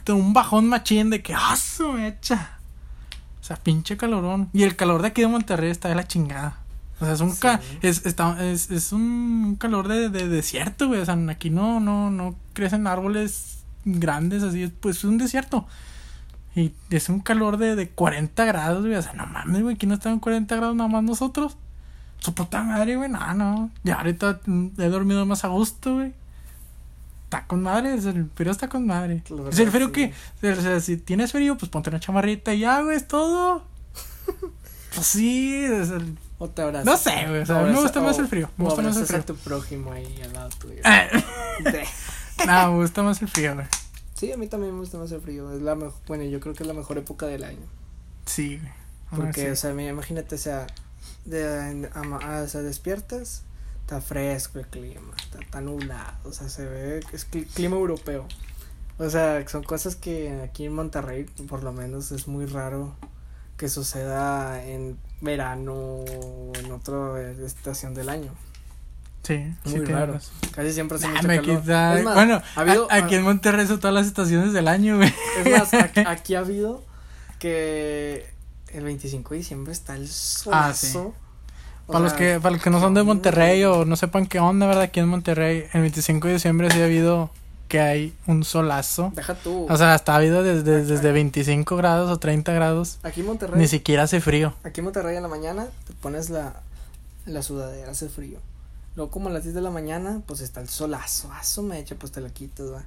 Un 0.08 0.32
bajón 0.32 0.66
machín 0.68 1.10
de 1.10 1.22
que, 1.22 1.34
¡ah, 1.34 1.54
su 1.56 1.92
mecha! 1.92 2.58
O 3.44 3.46
sea, 3.46 3.56
pinche 3.56 3.98
calorón. 3.98 4.48
Y 4.54 4.62
el 4.62 4.74
calor 4.74 5.02
de 5.02 5.08
aquí 5.08 5.20
de 5.20 5.28
Monterrey 5.28 5.70
está 5.70 5.90
de 5.90 5.94
la 5.94 6.08
chingada. 6.08 6.56
O 6.98 7.04
sea, 7.04 7.12
es 7.12 7.20
un, 7.20 7.36
ca- 7.36 7.60
es, 7.82 8.06
está, 8.06 8.42
es, 8.42 8.70
es 8.70 8.90
un 8.94 9.56
calor 9.60 9.86
de, 9.86 10.08
de 10.08 10.28
desierto, 10.30 10.88
güey. 10.88 11.00
O 11.00 11.04
sea, 11.04 11.18
aquí 11.28 11.50
no, 11.50 11.78
no, 11.78 12.10
no 12.10 12.36
crecen 12.54 12.86
árboles 12.86 13.58
grandes, 13.84 14.42
así, 14.42 14.72
pues 14.80 14.96
es 14.96 15.04
un 15.04 15.18
desierto. 15.18 15.66
Y 16.56 16.72
es 16.88 17.10
un 17.10 17.20
calor 17.20 17.58
de, 17.58 17.76
de 17.76 17.90
40 17.90 18.46
grados, 18.46 18.80
güey. 18.86 18.94
O 18.96 19.02
sea, 19.02 19.12
no 19.12 19.26
mames, 19.26 19.60
güey, 19.62 19.74
aquí 19.74 19.86
no 19.86 19.92
están 19.94 20.14
en 20.14 20.20
40 20.20 20.56
grados 20.56 20.74
nada 20.74 20.88
más 20.88 21.02
nosotros. 21.02 21.58
Su 22.20 22.32
puta 22.34 22.62
madre, 22.62 22.96
güey, 22.96 23.10
no, 23.10 23.34
no. 23.34 23.70
Ya 23.82 23.96
ahorita 23.96 24.40
he 24.78 24.88
dormido 24.88 25.26
más 25.26 25.44
a 25.44 25.48
gusto, 25.48 25.96
güey. 25.96 26.14
Está 27.34 27.46
con 27.46 27.62
madre, 27.62 27.94
el 27.94 28.30
frío 28.34 28.52
está 28.52 28.68
con 28.68 28.86
madre. 28.86 29.22
Es 29.50 29.58
el 29.58 29.70
frío 29.70 29.86
sí. 29.86 29.92
que, 30.40 30.52
o 30.52 30.60
sea, 30.60 30.80
si 30.80 30.96
tienes 30.96 31.32
frío, 31.32 31.56
pues 31.58 31.70
ponte 31.70 31.90
una 31.90 31.98
chamarrita 32.00 32.54
y 32.54 32.60
ya, 32.60 32.80
güey, 32.82 32.96
es 32.96 33.08
todo. 33.08 33.64
pues 34.94 35.06
sí, 35.06 35.64
es 35.64 35.90
el- 35.90 36.16
O 36.38 36.48
te 36.48 36.62
abrazas. 36.62 36.86
no 36.86 36.96
sé, 36.96 37.26
güey, 37.28 37.40
o 37.40 37.46
sea, 37.46 37.60
a 37.60 37.62
me 37.64 37.80
gusta 37.80 38.00
más 38.00 38.18
el 38.18 38.28
frío. 38.28 38.50
Me 38.56 38.64
gusta 38.66 38.82
más 38.82 38.96
el 38.96 39.06
frío. 39.06 39.20
a 39.20 39.26
tu 39.26 39.34
prójimo 39.36 39.92
ahí 39.92 40.20
al 40.22 40.32
lado 40.32 40.50
tuyo. 40.60 40.80
No, 42.46 42.72
me 42.72 42.78
gusta 42.82 43.02
más 43.02 43.22
el 43.22 43.28
frío, 43.28 43.54
güey. 43.54 43.66
Sí, 44.14 44.32
a 44.32 44.36
mí 44.36 44.46
también 44.48 44.72
me 44.74 44.80
gusta 44.80 44.98
más 44.98 45.10
el 45.12 45.20
frío. 45.20 45.52
Es 45.52 45.62
la 45.62 45.74
mejor, 45.74 45.94
bueno, 46.06 46.24
yo 46.24 46.40
creo 46.40 46.54
que 46.54 46.62
es 46.62 46.66
la 46.66 46.74
mejor 46.74 46.98
época 46.98 47.26
del 47.26 47.44
año. 47.44 47.66
Sí, 48.26 48.58
güey. 48.58 48.72
Porque, 49.24 49.42
sí. 49.42 49.46
o 49.48 49.56
sea, 49.56 49.70
imagínate, 49.70 50.34
o 50.34 50.38
sea, 50.38 50.66
de, 51.24 51.88
ama- 51.94 52.20
ah, 52.22 52.42
o 52.44 52.48
sea, 52.48 52.62
despiertas, 52.62 53.44
está 53.84 54.00
fresco 54.00 54.58
el 54.58 54.66
clima, 54.66 55.12
está, 55.22 55.38
está 55.40 55.60
nublado, 55.60 56.16
o 56.24 56.32
sea, 56.32 56.48
se 56.48 56.64
ve 56.64 57.00
es 57.12 57.30
cli- 57.30 57.46
clima 57.52 57.76
europeo. 57.76 58.26
O 58.98 59.10
sea, 59.10 59.46
son 59.48 59.62
cosas 59.62 59.94
que 59.96 60.40
aquí 60.42 60.64
en 60.64 60.72
Monterrey, 60.74 61.24
por 61.48 61.62
lo 61.62 61.72
menos, 61.72 62.10
es 62.12 62.26
muy 62.26 62.46
raro 62.46 62.94
que 63.58 63.68
suceda 63.68 64.64
en 64.64 64.96
verano 65.20 65.74
o 65.74 66.52
en 66.58 66.72
otra 66.72 67.20
estación 67.44 67.92
del 67.94 68.08
año. 68.08 68.32
Sí, 69.22 69.54
Muy 69.64 69.84
raro. 69.86 70.18
Casi 70.52 70.72
siempre 70.72 70.96
hace 70.98 71.06
Nah, 71.08 71.14
mucho 71.14 71.28
me 71.28 71.36
calor. 71.40 71.60
quita- 71.62 72.00
más, 72.04 72.14
bueno, 72.14 72.42
ha 72.56 72.60
habido- 72.60 72.90
a- 72.90 72.94
aquí 72.96 73.14
en 73.16 73.22
Monterrey 73.22 73.66
son 73.66 73.80
todas 73.80 73.94
las 73.94 74.06
estaciones 74.06 74.52
del 74.52 74.68
año, 74.68 74.96
güey. 74.96 75.12
Es 75.44 75.50
más, 75.50 75.74
aquí, 75.74 76.00
aquí 76.06 76.34
ha 76.34 76.40
habido 76.40 76.84
que 77.38 78.26
el 78.68 78.84
25 78.84 79.30
de 79.30 79.38
diciembre 79.38 79.72
está 79.72 79.94
el 79.96 80.08
Ah, 80.52 80.72
sí. 80.74 80.88
Para 81.86 82.00
los 82.00 82.12
que, 82.14 82.40
para 82.40 82.54
los 82.54 82.62
que 82.62 82.70
no 82.70 82.80
son 82.80 82.94
de 82.94 83.02
Monterrey 83.02 83.64
o 83.64 83.84
no 83.84 83.96
sepan 83.96 84.26
qué 84.26 84.40
onda, 84.40 84.66
¿verdad? 84.66 84.84
Aquí 84.84 85.00
en 85.00 85.08
Monterrey, 85.08 85.64
el 85.72 85.80
25 85.82 86.28
de 86.28 86.34
diciembre 86.34 86.70
sí 86.70 86.80
ha 86.80 86.84
habido 86.84 87.30
que 87.68 87.80
hay 87.80 88.14
un 88.26 88.44
solazo. 88.44 89.12
Deja 89.14 89.34
tú. 89.34 89.66
O 89.68 89.76
sea, 89.76 89.94
hasta 89.94 90.12
ha 90.12 90.16
habido 90.16 90.42
desde, 90.42 90.84
desde 90.84 91.12
25 91.12 91.76
grados 91.76 92.10
o 92.10 92.18
30 92.18 92.52
grados. 92.52 92.98
aquí 93.02 93.20
en 93.20 93.26
Monterrey. 93.26 93.60
Ni 93.60 93.68
siquiera 93.68 94.04
hace 94.04 94.20
frío. 94.20 94.54
Aquí 94.62 94.80
en 94.80 94.84
Monterrey 94.84 95.16
en 95.16 95.22
la 95.22 95.28
mañana 95.28 95.66
te 95.86 95.92
pones 95.94 96.30
la, 96.30 96.54
la 97.26 97.42
sudadera, 97.42 97.90
hace 97.90 98.08
frío. 98.08 98.38
Luego 98.96 99.10
como 99.10 99.28
a 99.28 99.32
las 99.32 99.42
10 99.42 99.54
de 99.56 99.60
la 99.60 99.70
mañana, 99.70 100.20
pues 100.26 100.40
está 100.40 100.60
el 100.60 100.68
solazo, 100.68 101.30
aso 101.32 101.62
me 101.62 101.78
echa, 101.78 101.96
pues 101.96 102.12
te 102.12 102.20
la 102.20 102.30
quitas, 102.30 102.72
va. 102.72 102.84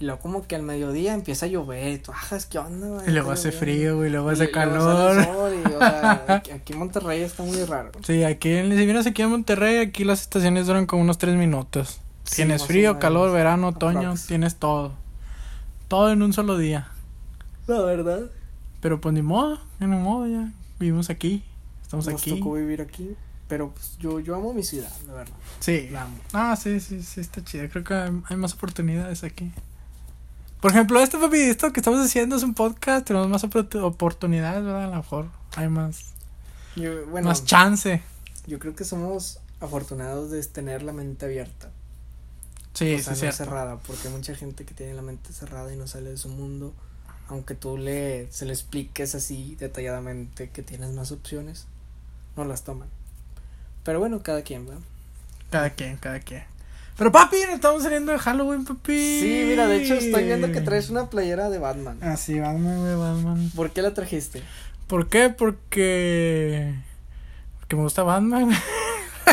Y 0.00 0.04
luego 0.06 0.20
como 0.20 0.46
que 0.46 0.56
al 0.56 0.62
mediodía 0.62 1.14
empieza 1.14 1.46
a 1.46 1.48
llover, 1.48 1.92
y 1.94 1.98
tú, 1.98 2.10
ajas, 2.12 2.46
¿qué 2.46 2.58
onda, 2.58 2.88
güey? 2.88 3.08
Y 3.08 3.12
luego 3.12 3.30
hace 3.30 3.48
lloviendo". 3.50 3.60
frío, 3.60 3.96
güey, 3.96 4.10
luego 4.10 4.30
Y 4.30 4.34
hace 4.34 4.50
calor. 4.50 5.24
sol 5.24 5.54
y, 5.54 5.72
o 5.72 5.78
sea, 5.78 6.24
aquí, 6.28 6.50
aquí 6.50 6.72
en 6.72 6.78
Monterrey 6.80 7.22
está 7.22 7.42
muy 7.44 7.62
raro. 7.64 7.92
Sí, 8.04 8.24
aquí, 8.24 8.50
en- 8.50 8.70
si 8.76 8.84
vienes 8.84 9.06
aquí 9.06 9.22
en 9.22 9.30
Monterrey, 9.30 9.78
aquí 9.78 10.02
las 10.04 10.20
estaciones 10.22 10.66
duran 10.66 10.86
como 10.86 11.02
unos 11.02 11.18
3 11.18 11.36
minutos. 11.36 12.00
Sí, 12.24 12.36
tienes 12.36 12.64
frío, 12.66 12.98
calor, 12.98 13.30
verano, 13.32 13.68
otoño, 13.68 14.00
Aprox. 14.00 14.26
tienes 14.26 14.56
todo. 14.56 14.94
Todo 15.88 16.10
en 16.10 16.22
un 16.22 16.32
solo 16.32 16.56
día. 16.58 16.88
La 17.66 17.80
verdad. 17.82 18.30
Pero 18.80 19.00
pues 19.00 19.14
ni 19.14 19.22
modo, 19.22 19.60
ni 19.78 19.86
modo, 19.86 20.26
ya. 20.26 20.50
Vivimos 20.80 21.08
aquí, 21.10 21.44
estamos 21.82 22.06
Nos 22.06 22.20
aquí. 22.20 22.38
tocó 22.38 22.54
vivir 22.54 22.80
aquí. 22.82 23.14
Pero 23.46 23.70
pues 23.70 23.96
yo, 23.98 24.20
yo 24.20 24.34
amo 24.34 24.52
mi 24.54 24.62
ciudad, 24.64 24.90
la 25.06 25.12
verdad. 25.12 25.34
Sí. 25.60 25.88
La 25.92 26.02
amo. 26.02 26.16
Ah, 26.32 26.56
sí, 26.56 26.80
sí, 26.80 27.02
sí, 27.02 27.20
está 27.20 27.44
chido. 27.44 27.68
Creo 27.68 27.84
que 27.84 27.94
hay 27.94 28.36
más 28.36 28.54
oportunidades 28.54 29.22
aquí. 29.22 29.52
Por 30.64 30.70
ejemplo, 30.70 30.98
este 30.98 31.18
papi, 31.18 31.40
esto 31.40 31.74
que 31.74 31.80
estamos 31.80 32.00
haciendo 32.02 32.36
es 32.36 32.42
un 32.42 32.54
podcast, 32.54 33.06
tenemos 33.06 33.28
más 33.28 33.44
opor- 33.44 33.82
oportunidades, 33.82 34.64
¿verdad? 34.64 34.84
A 34.84 34.86
lo 34.86 34.96
mejor 34.96 35.26
hay 35.56 35.68
más, 35.68 36.14
Yo, 36.74 37.04
bueno, 37.08 37.28
más 37.28 37.44
chance. 37.44 38.00
yo 38.46 38.58
creo 38.58 38.74
que 38.74 38.84
somos 38.84 39.40
afortunados 39.60 40.30
de 40.30 40.42
tener 40.44 40.82
la 40.82 40.94
mente 40.94 41.26
abierta. 41.26 41.70
Sí, 42.72 42.94
o 42.94 42.96
sí, 42.96 43.04
sea, 43.04 43.12
no 43.12 43.18
cierto. 43.18 43.36
cerrada, 43.36 43.76
porque 43.86 44.08
hay 44.08 44.14
mucha 44.14 44.34
gente 44.34 44.64
que 44.64 44.72
tiene 44.72 44.94
la 44.94 45.02
mente 45.02 45.34
cerrada 45.34 45.70
y 45.70 45.76
no 45.76 45.86
sale 45.86 46.08
de 46.08 46.16
su 46.16 46.30
mundo. 46.30 46.72
Aunque 47.28 47.54
tú 47.54 47.76
le, 47.76 48.32
se 48.32 48.46
le 48.46 48.54
expliques 48.54 49.14
así 49.14 49.56
detalladamente 49.60 50.48
que 50.48 50.62
tienes 50.62 50.92
más 50.94 51.12
opciones, 51.12 51.66
no 52.38 52.46
las 52.46 52.64
toman. 52.64 52.88
Pero 53.84 53.98
bueno, 54.00 54.22
cada 54.22 54.40
quien, 54.40 54.66
¿va? 54.66 54.76
Cada 55.50 55.68
quien, 55.68 55.98
cada 55.98 56.20
quien. 56.20 56.44
Pero 56.96 57.10
papi, 57.10 57.36
estamos 57.36 57.82
saliendo 57.82 58.12
de 58.12 58.18
Halloween, 58.18 58.64
papi. 58.64 59.20
Sí, 59.20 59.44
mira, 59.48 59.66
de 59.66 59.82
hecho 59.82 59.94
estoy 59.94 60.24
viendo 60.24 60.52
que 60.52 60.60
traes 60.60 60.90
una 60.90 61.10
playera 61.10 61.50
de 61.50 61.58
Batman. 61.58 61.98
Ah, 62.00 62.16
sí, 62.16 62.38
Batman, 62.38 62.78
güey, 62.80 62.94
Batman. 62.94 63.50
¿Por 63.54 63.70
qué 63.70 63.82
la 63.82 63.94
trajiste? 63.94 64.42
¿Por 64.86 65.08
qué? 65.08 65.30
Porque... 65.30 66.74
Porque 67.58 67.76
me 67.76 67.82
gusta 67.82 68.02
Batman. 68.02 68.50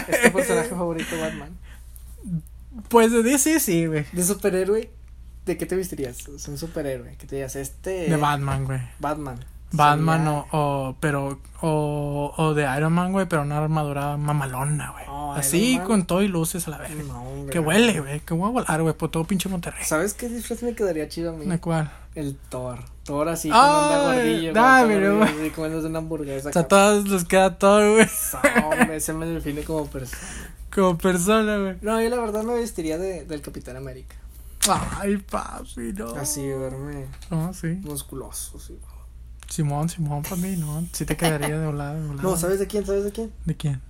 ¿Es 0.08 0.22
tu 0.24 0.32
personaje 0.32 0.70
favorito 0.70 1.20
Batman? 1.20 1.58
Pues 2.88 3.12
de 3.12 3.24
DC 3.24 3.60
sí, 3.60 3.86
güey. 3.86 4.06
¿De 4.12 4.24
superhéroe? 4.24 4.90
¿De 5.46 5.58
qué 5.58 5.66
te 5.66 5.76
vestirías? 5.76 6.28
Es 6.28 6.48
un 6.48 6.58
superhéroe. 6.58 7.16
Que 7.18 7.28
te 7.28 7.36
digas, 7.36 7.56
este. 7.56 8.10
De 8.10 8.16
Batman, 8.16 8.66
güey. 8.66 8.80
Batman. 9.00 9.40
Batman 9.72 10.28
o, 10.28 10.48
o 10.52 10.96
pero 11.00 11.40
o, 11.62 12.34
o 12.38 12.54
de 12.54 12.64
Iron 12.78 12.94
Man, 12.94 13.12
güey, 13.12 13.26
pero 13.28 13.42
una 13.44 13.58
armadura 13.60 14.18
mamalona, 14.18 14.92
güey. 14.92 15.06
Oh, 15.08 15.34
Así 15.34 15.80
con 15.86 16.06
todo 16.06 16.22
y 16.24 16.28
luces 16.28 16.68
a 16.68 16.72
la 16.72 16.78
vez. 16.80 16.92
No. 17.06 17.24
Que 17.52 17.60
huele, 17.60 18.00
güey, 18.02 18.20
que 18.22 18.34
voy 18.34 18.50
a 18.50 18.52
volar, 18.52 18.82
güey, 18.82 18.94
por 18.96 19.10
todo 19.12 19.24
pinche 19.26 19.48
Monterrey. 19.50 19.84
¿Sabes 19.84 20.14
qué 20.14 20.28
disfraz 20.30 20.62
me 20.64 20.74
quedaría 20.76 21.08
chido 21.08 21.32
a 21.32 21.34
mí? 21.34 21.46
¿De 21.46 21.60
cuál? 21.60 21.92
El 22.16 22.36
Thor. 22.50 22.80
Thor 23.04 23.30
así 23.30 23.50
como 23.50 23.62
anda 23.62 24.12
Ay, 24.12 24.18
gordillo. 24.32 24.54
dale, 24.54 25.10
güey, 25.18 25.30
así 25.30 25.50
comiéndose 25.52 25.88
una 25.88 26.00
hamburguesa. 26.00 26.50
O 26.50 26.54
sea, 26.54 26.62
a 26.64 26.68
todos 26.68 27.08
les 27.10 27.24
queda 27.26 27.58
todo, 27.58 27.94
güey, 27.94 28.08
No, 28.62 28.70
hombre, 28.70 28.96
ese 28.98 29.14
me 29.14 29.26
define 29.26 29.64
como 29.64 29.86
persona. 29.88 30.22
como 30.74 30.98
persona, 30.98 31.58
güey. 31.58 31.78
No, 31.82 32.02
yo 32.02 32.10
la 32.10 32.20
verdad 32.20 32.44
me 32.44 32.54
vestiría 32.56 32.98
de, 32.98 33.24
del 33.26 33.42
Capitán 33.42 33.78
América. 33.78 34.16
Ay, 35.00 35.18
papi, 35.18 35.94
no. 35.94 36.10
Así, 36.16 36.48
verme 36.48 37.06
No, 37.32 37.54
sí. 37.54 37.80
musculoso, 37.84 38.60
sí. 38.60 38.78
Simón, 39.52 39.90
Simón, 39.90 40.24
para 40.24 40.38
mí, 40.38 40.56
no. 40.56 40.88
Sí 40.94 41.06
te 41.06 41.18
quedaría 41.18 41.60
de 41.60 41.66
volada, 41.66 41.96
de 41.96 42.08
volada. 42.08 42.24
No, 42.24 42.38
¿sabes 42.38 42.58
de 42.58 42.68
quién? 42.68 42.86
¿Sabes 42.86 43.04
de 43.04 43.12
quién? 43.12 43.34
¿De 43.44 43.54
quién? 43.56 43.82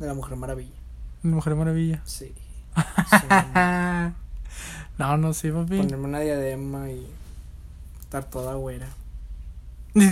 De 0.00 0.06
la 0.08 0.14
Mujer 0.14 0.36
Maravilla. 0.36 0.74
¿De 1.22 1.30
Mujer 1.30 1.54
Maravilla? 1.54 2.02
Sí. 2.04 2.32
Sí, 2.74 3.26
no, 4.98 5.16
no, 5.16 5.32
sí, 5.32 5.52
papi. 5.52 5.76
Ponerme 5.76 6.04
una 6.06 6.18
diadema 6.18 6.90
y 6.90 7.06
estar 8.00 8.24
toda 8.24 8.54
güera. 8.54 8.88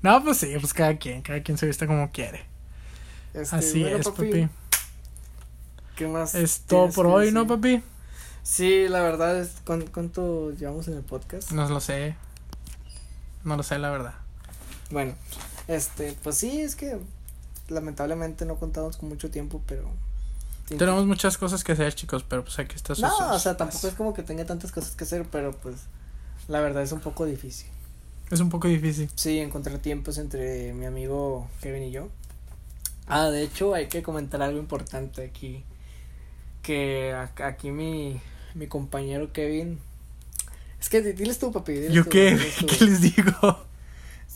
no, 0.00 0.24
pues 0.24 0.38
sí, 0.38 0.54
pues 0.58 0.72
cada 0.72 0.96
quien, 0.96 1.20
cada 1.20 1.42
quien 1.42 1.58
se 1.58 1.66
viste 1.66 1.86
como 1.86 2.10
quiere. 2.12 2.46
Este, 3.34 3.56
Así 3.56 3.82
bueno, 3.82 3.98
es, 3.98 4.08
papi. 4.08 4.48
¿Qué 5.96 6.06
más? 6.06 6.34
Es 6.34 6.60
todo 6.60 6.88
por 6.88 7.08
hoy, 7.08 7.30
¿no, 7.30 7.46
papi? 7.46 7.82
Sí, 8.44 8.86
la 8.88 9.00
verdad 9.00 9.36
es. 9.40 9.56
¿cuán- 9.66 9.86
¿Cuánto 9.86 10.52
llevamos 10.52 10.86
en 10.88 10.94
el 10.94 11.02
podcast? 11.02 11.50
No 11.50 11.68
lo 11.68 11.80
sé. 11.80 12.14
No 13.42 13.56
lo 13.56 13.62
sé, 13.64 13.78
la 13.78 13.90
verdad. 13.90 14.14
Bueno, 14.90 15.14
este, 15.66 16.14
pues 16.22 16.36
sí, 16.36 16.60
es 16.60 16.76
que 16.76 16.98
lamentablemente 17.68 18.44
no 18.44 18.56
contamos 18.56 18.96
con 18.98 19.08
mucho 19.08 19.30
tiempo, 19.30 19.60
pero. 19.66 19.90
sí. 20.68 20.76
Tenemos 20.76 21.06
muchas 21.06 21.36
cosas 21.38 21.64
que 21.64 21.72
hacer, 21.72 21.94
chicos, 21.94 22.22
pero 22.22 22.44
pues 22.44 22.58
aquí 22.58 22.76
está 22.76 22.94
su- 22.94 23.02
No, 23.02 23.32
o 23.34 23.38
sea, 23.38 23.56
tampoco 23.56 23.88
es 23.88 23.94
como 23.94 24.14
que 24.14 24.22
tenga 24.22 24.44
tantas 24.44 24.70
cosas 24.72 24.94
que 24.94 25.04
hacer, 25.04 25.26
pero 25.30 25.52
pues. 25.52 25.76
La 26.46 26.60
verdad 26.60 26.82
es 26.82 26.92
un 26.92 27.00
poco 27.00 27.24
difícil. 27.24 27.68
Es 28.30 28.40
un 28.40 28.50
poco 28.50 28.68
difícil. 28.68 29.10
Sí, 29.14 29.38
encontrar 29.38 29.78
tiempos 29.78 30.18
entre 30.18 30.74
mi 30.74 30.84
amigo 30.84 31.48
Kevin 31.62 31.84
y 31.84 31.90
yo. 31.90 32.08
Ah, 33.06 33.28
de 33.30 33.42
hecho, 33.42 33.72
hay 33.74 33.88
que 33.88 34.02
comentar 34.02 34.42
algo 34.42 34.58
importante 34.58 35.24
aquí. 35.24 35.64
Que 36.62 37.14
aquí 37.42 37.70
mi, 37.70 38.20
mi 38.54 38.66
compañero 38.66 39.32
Kevin. 39.32 39.78
Es 40.80 40.88
que 40.88 41.00
di- 41.02 41.12
diles 41.12 41.38
tú, 41.38 41.50
papi. 41.52 41.72
diles 41.72 41.92
¿Yo 41.92 42.04
tú, 42.04 42.10
qué? 42.10 42.30
diles 42.32 42.56
tú. 42.58 42.66
¿Qué 42.66 42.84
les 42.84 43.00
digo? 43.00 43.64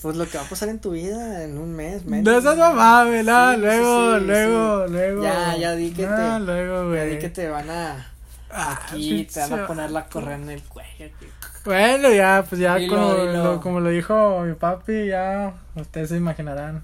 Pues 0.01 0.17
lo 0.17 0.29
que 0.29 0.39
va 0.39 0.45
a 0.45 0.49
pasar 0.49 0.69
en 0.69 0.81
tu 0.81 0.93
vida 0.93 1.43
en 1.45 1.59
un 1.59 1.75
mes, 1.75 2.05
menos. 2.05 2.25
No 2.25 2.39
esas 2.39 2.57
mamadas, 2.57 3.25
no, 3.25 3.53
Sí, 3.55 3.61
luego, 3.61 4.19
sí, 4.19 4.25
luego, 4.27 4.87
sí. 4.87 4.93
luego. 4.93 5.23
Ya, 5.25 5.57
ya 5.57 5.75
di 5.75 5.91
que 5.91 6.07
no, 6.07 6.17
te- 6.17 6.41
luego, 6.45 6.83
Ya 6.83 6.89
güey. 7.05 7.11
di 7.11 7.19
que 7.19 7.29
te 7.31 7.49
van 7.49 7.69
a. 7.69 8.13
Ah, 8.51 8.79
Aquí 8.87 9.25
te 9.25 9.41
van 9.41 9.53
a 9.61 9.67
poner 9.67 9.91
la 9.91 10.07
correa 10.07 10.37
en 10.37 10.49
el 10.49 10.63
cuello. 10.63 10.89
aquí. 11.07 11.27
Bueno, 11.65 12.11
ya, 12.13 12.45
pues 12.49 12.61
ya 12.61 12.77
Dilo, 12.77 12.95
como, 12.95 13.15
dilo. 13.15 13.45
Lo, 13.45 13.61
como 13.61 13.81
lo 13.81 13.91
dijo 13.91 14.41
mi 14.43 14.55
papi, 14.55 15.09
ya 15.09 15.53
ustedes 15.75 16.09
se 16.11 16.17
imaginarán. 16.17 16.83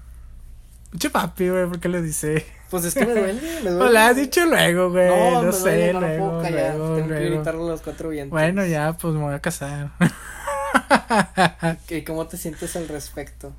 Pinche 0.91 1.09
papi, 1.09 1.49
güey, 1.49 1.65
¿por 1.67 1.79
qué 1.79 1.89
le 1.89 2.01
dice? 2.01 2.45
Pues 2.69 2.85
es 2.85 2.93
que 2.93 3.05
me 3.05 3.13
duele, 3.13 3.33
me 3.41 3.69
duele. 3.69 3.77
Pues 3.77 3.91
le 3.91 3.99
has 3.99 4.15
dicho 4.15 4.45
luego, 4.45 4.91
güey, 4.91 5.07
no, 5.31 5.41
me 5.43 5.51
sé, 5.51 5.59
duele, 5.59 5.93
no 5.93 5.99
luego, 6.01 6.29
puedo 6.29 6.41
callar. 6.41 6.75
luego, 6.75 6.95
Tengo 6.95 7.07
que 7.09 7.13
luego. 7.19 7.35
gritarlo 7.35 7.63
a 7.65 7.69
los 7.71 7.81
cuatro 7.81 8.09
vientos. 8.09 8.31
Bueno, 8.31 8.65
ya, 8.65 8.93
pues 8.93 9.13
me 9.13 9.21
voy 9.21 9.33
a 9.35 9.39
casar. 9.39 9.91
¿Y 11.89 12.01
cómo 12.03 12.27
te 12.27 12.37
sientes 12.37 12.75
al 12.75 12.87
respecto? 12.87 13.53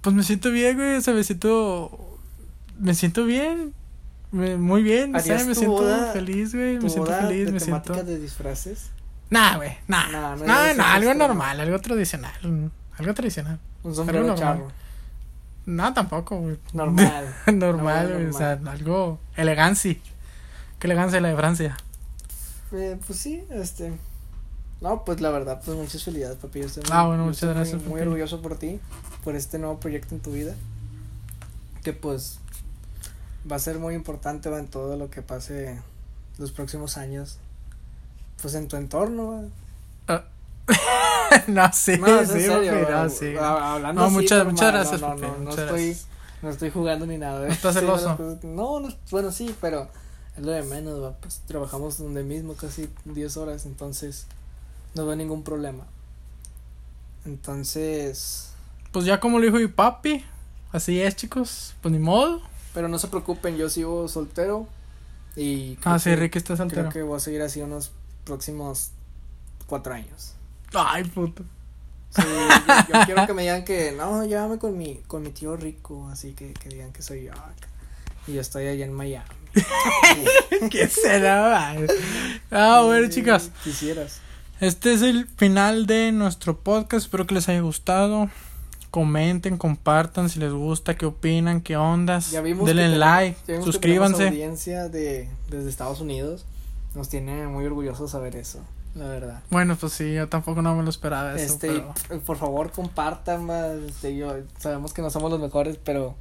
Pues 0.00 0.14
me 0.14 0.22
siento 0.22 0.50
bien, 0.50 0.76
güey, 0.76 0.96
o 0.96 1.00
sea, 1.00 1.14
me 1.14 1.24
siento, 1.24 2.18
me 2.78 2.94
siento 2.94 3.24
bien, 3.24 3.72
me- 4.32 4.56
muy 4.58 4.82
bien, 4.82 5.12
no 5.12 5.20
sé, 5.20 5.32
¿Harías 5.32 5.48
me 5.48 5.54
siento 5.54 5.76
boda- 5.76 6.12
feliz, 6.12 6.54
güey, 6.54 6.76
¿Tu 6.78 6.84
me 6.84 6.90
siento 6.90 7.10
feliz, 7.12 7.46
de 7.46 7.52
me 7.52 7.60
siento... 7.60 7.94
de 8.04 8.18
disfraces? 8.18 8.90
Nah, 9.30 9.56
güey, 9.56 9.72
nah, 9.88 10.08
No, 10.08 10.20
no, 10.20 10.36
no 10.36 10.44
no, 10.46 10.52
harías 10.52 10.74
eso, 10.74 10.82
algo 10.82 11.14
normal, 11.14 11.58
algo 11.58 11.78
tradicional, 11.80 12.70
algo 12.98 13.14
tradicional. 13.14 13.58
Un 13.82 13.94
sombrero 13.94 14.26
normal. 14.26 14.38
charro. 14.38 14.72
No, 15.66 15.92
tampoco, 15.94 16.36
güey. 16.38 16.58
Normal. 16.72 17.34
normal, 17.52 18.12
güey, 18.12 18.26
o 18.26 18.32
sea, 18.32 18.60
algo 18.66 19.18
elegancia. 19.36 19.96
Qué 20.78 20.86
elegancia 20.86 21.20
la 21.20 21.28
de 21.28 21.36
Francia. 21.36 21.76
Eh, 22.72 22.98
pues 23.06 23.18
sí, 23.18 23.42
este. 23.50 23.92
No, 24.80 25.04
pues 25.04 25.20
la 25.20 25.30
verdad, 25.30 25.62
pues 25.64 25.76
muchas 25.76 26.02
felicidades, 26.04 26.36
papi. 26.38 26.60
Yo 26.60 26.66
estoy 26.66 26.82
muy, 26.82 26.92
Ah, 26.92 27.06
bueno, 27.06 27.22
yo 27.22 27.28
muchas 27.28 27.44
muy- 27.44 27.54
gracias, 27.54 27.82
Muy, 27.82 27.90
papi. 27.92 28.02
orgulloso 28.02 28.42
por 28.42 28.58
ti, 28.58 28.80
por 29.22 29.34
este 29.36 29.58
nuevo 29.58 29.78
proyecto 29.80 30.14
en 30.14 30.20
tu 30.20 30.32
vida. 30.32 30.54
Que 31.82 31.92
pues 31.92 32.38
va 33.50 33.56
a 33.56 33.58
ser 33.60 33.78
muy 33.78 33.94
importante 33.94 34.50
va, 34.50 34.58
en 34.58 34.66
todo 34.68 34.96
lo 34.96 35.08
que 35.10 35.22
pase 35.22 35.78
los 36.38 36.50
próximos 36.52 36.96
años. 36.98 37.38
Pues 38.42 38.54
en 38.54 38.68
tu 38.68 38.76
entorno. 38.76 39.44
va. 40.10 40.24
no, 41.48 41.70
sí, 41.72 41.98
No, 41.98 42.20
es 42.20 42.28
sí, 42.30 42.34
en 42.38 42.40
serio. 42.42 42.88
no, 42.90 43.08
sí. 43.10 43.32
va, 43.34 43.74
Hablando 43.74 44.00
No, 44.00 44.06
así, 44.06 44.14
muchas- 44.16 44.44
muchas 44.46 44.72
gracias, 44.72 45.00
No, 45.00 45.14
no, 45.14 45.28
no, 45.28 45.38
no 45.38 45.50
estoy, 45.50 45.64
gracias. 45.86 46.06
no 46.42 46.50
estoy 46.50 46.70
jugando 46.70 47.06
ni 47.06 47.18
nada. 47.18 47.46
¿Estás 47.48 47.76
Estoy 47.76 47.88
celoso? 47.88 48.08
diciendo 48.10 48.24
las 48.32 48.38
cosas- 48.40 48.44
No, 48.56 48.80
no, 48.80 48.94
bueno, 49.10 49.30
sí, 49.32 49.54
pero 49.60 49.88
es 50.36 50.44
lo 50.44 50.52
de 50.52 50.62
menos, 50.62 51.02
va, 51.02 51.12
pues 51.12 51.40
trabajamos 51.46 51.98
donde 51.98 52.22
mismo 52.22 52.54
casi 52.54 52.88
10 53.04 53.36
horas, 53.36 53.66
entonces 53.66 54.26
no 54.94 55.06
veo 55.06 55.16
ningún 55.16 55.42
problema. 55.42 55.84
Entonces, 57.24 58.50
Pues 58.92 59.04
ya 59.06 59.18
como 59.20 59.38
lo 59.38 59.44
dijo 59.46 59.56
mi 59.56 59.66
papi, 59.68 60.24
así 60.72 61.00
es, 61.00 61.16
chicos. 61.16 61.74
Pues 61.82 61.92
ni 61.92 61.98
modo. 61.98 62.42
pero 62.74 62.88
no 62.88 62.98
se 62.98 63.06
preocupen, 63.08 63.56
yo 63.56 63.68
sigo 63.68 64.08
soltero 64.08 64.66
y 65.36 65.76
creo 65.76 65.94
Ah, 65.94 65.98
sí, 66.00 66.14
Ricky 66.16 66.38
está 66.38 66.54
creo 66.54 66.56
soltero. 66.68 66.88
que 66.90 67.02
voy 67.02 67.16
a 67.16 67.20
seguir 67.20 67.40
así 67.42 67.60
unos 67.62 67.92
próximos 68.24 68.90
cuatro 69.66 69.94
años. 69.94 70.34
Ay, 70.76 71.04
puto. 71.04 71.42
Sí, 72.10 72.22
yo, 72.22 72.98
yo 72.98 73.04
quiero 73.06 73.26
que 73.26 73.34
me 73.34 73.42
digan 73.42 73.64
que 73.64 73.92
no, 73.92 74.24
llévame 74.24 74.58
con 74.58 74.78
mi 74.78 75.00
con 75.06 75.22
mi 75.22 75.30
tío 75.30 75.56
rico, 75.56 76.08
así 76.12 76.32
que, 76.32 76.52
que 76.52 76.68
digan 76.68 76.92
que 76.92 77.02
soy 77.02 77.24
yo. 77.24 77.32
acá. 77.32 77.68
Y 78.26 78.34
yo 78.34 78.40
estoy 78.40 78.66
allá 78.68 78.84
en 78.84 78.92
Miami. 78.92 79.26
¿Qué 80.70 80.88
será? 80.88 81.74
Ah, 82.50 82.82
bueno, 82.84 83.08
chicas. 83.10 83.50
Quisieras. 83.62 84.20
Este 84.60 84.92
es 84.94 85.02
el 85.02 85.26
final 85.26 85.86
de 85.86 86.12
nuestro 86.12 86.56
podcast. 86.58 87.04
Espero 87.06 87.26
que 87.26 87.34
les 87.34 87.48
haya 87.48 87.60
gustado. 87.60 88.30
Comenten, 88.90 89.58
compartan 89.58 90.28
si 90.30 90.38
les 90.38 90.52
gusta, 90.52 90.96
qué 90.96 91.04
opinan, 91.06 91.60
qué 91.60 91.76
ondas. 91.76 92.30
Ya 92.30 92.40
vimos 92.40 92.64
Denle 92.66 92.90
que 92.90 92.96
like, 92.96 93.38
ya 93.46 93.52
vimos 93.54 93.66
que 93.66 93.72
suscríbanse. 93.72 94.28
audiencia 94.28 94.88
de 94.88 95.28
desde 95.50 95.68
Estados 95.68 96.00
Unidos. 96.00 96.46
Nos 96.94 97.08
tiene 97.08 97.48
muy 97.48 97.64
orgullosos 97.66 98.12
saber 98.12 98.36
eso, 98.36 98.60
la 98.94 99.06
verdad. 99.08 99.42
Bueno, 99.50 99.76
pues 99.76 99.92
sí, 99.92 100.12
yo 100.14 100.28
tampoco 100.28 100.62
no 100.62 100.74
me 100.76 100.82
lo 100.82 100.90
esperaba 100.90 101.34
eso. 101.34 101.54
este, 101.54 101.82
pero- 102.08 102.20
por 102.22 102.36
favor, 102.36 102.70
compartan 102.70 103.44
más. 103.44 103.72
Este, 103.88 104.16
yo 104.16 104.34
sabemos 104.58 104.92
que 104.92 105.02
no 105.02 105.10
somos 105.10 105.30
los 105.30 105.40
mejores, 105.40 105.78
pero 105.82 106.14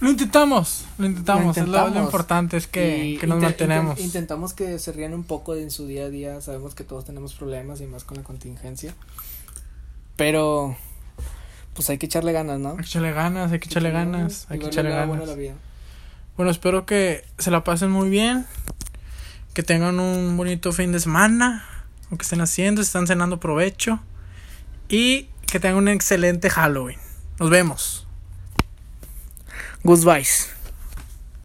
Lo 0.00 0.10
intentamos, 0.10 0.86
lo 0.98 1.06
intentamos. 1.06 1.44
Lo 1.56 1.62
es 1.62 1.68
lo- 1.68 1.72
Lo, 1.72 1.78
intentamos. 1.78 2.04
importante 2.08 2.56
es 2.56 2.66
que, 2.66 3.04
y 3.04 3.18
que 3.18 3.26
nos 3.26 3.42
mantenemos. 3.42 3.98
inten- 3.98 4.04
intentamos 4.04 4.54
que 4.54 4.78
se 4.78 4.92
rían 4.92 5.12
un 5.12 5.24
poco 5.24 5.54
de 5.54 5.62
en 5.62 5.70
su 5.70 5.86
día 5.86 6.04
a 6.04 6.08
día. 6.08 6.40
Sabemos 6.40 6.74
que 6.74 6.84
todos 6.84 7.04
tenemos 7.04 7.34
problemas 7.34 7.80
y 7.82 7.86
más 7.86 8.04
con 8.04 8.16
la 8.16 8.22
contingencia. 8.22 8.94
Pero 10.16 10.76
pues 11.74 11.88
hay 11.90 11.98
que 11.98 12.06
echarle 12.06 12.32
ganas, 12.32 12.58
¿no? 12.58 12.70
Hay 12.70 12.76
que 12.76 12.82
echarle 12.82 13.12
ganas, 13.12 13.52
hay 13.52 13.58
que 13.58 13.68
echarle 13.68 13.90
ganas, 13.90 14.46
hay 14.50 14.58
que 14.58 14.66
echarle 14.66 14.90
ganas. 14.90 15.08
bueno 15.08 15.22
a 15.24 15.26
la 15.26 15.34
vida. 15.34 15.54
Bueno, 16.36 16.50
espero 16.50 16.86
que 16.86 17.24
se 17.38 17.50
la 17.50 17.64
pasen 17.64 17.90
muy 17.90 18.08
bien. 18.08 18.46
Que 19.54 19.62
tengan 19.62 19.98
un 20.00 20.36
bonito 20.36 20.72
fin 20.72 20.92
de 20.92 21.00
semana. 21.00 21.64
Lo 22.10 22.18
que 22.18 22.22
estén 22.22 22.40
haciendo, 22.40 22.82
están 22.82 23.06
cenando 23.06 23.40
provecho. 23.40 24.00
Y 24.88 25.28
que 25.46 25.60
tengan 25.60 25.78
un 25.78 25.88
excelente 25.88 26.50
Halloween. 26.50 26.98
Nos 27.38 27.50
vemos. 27.50 28.06
Goodbyes. 29.82 30.50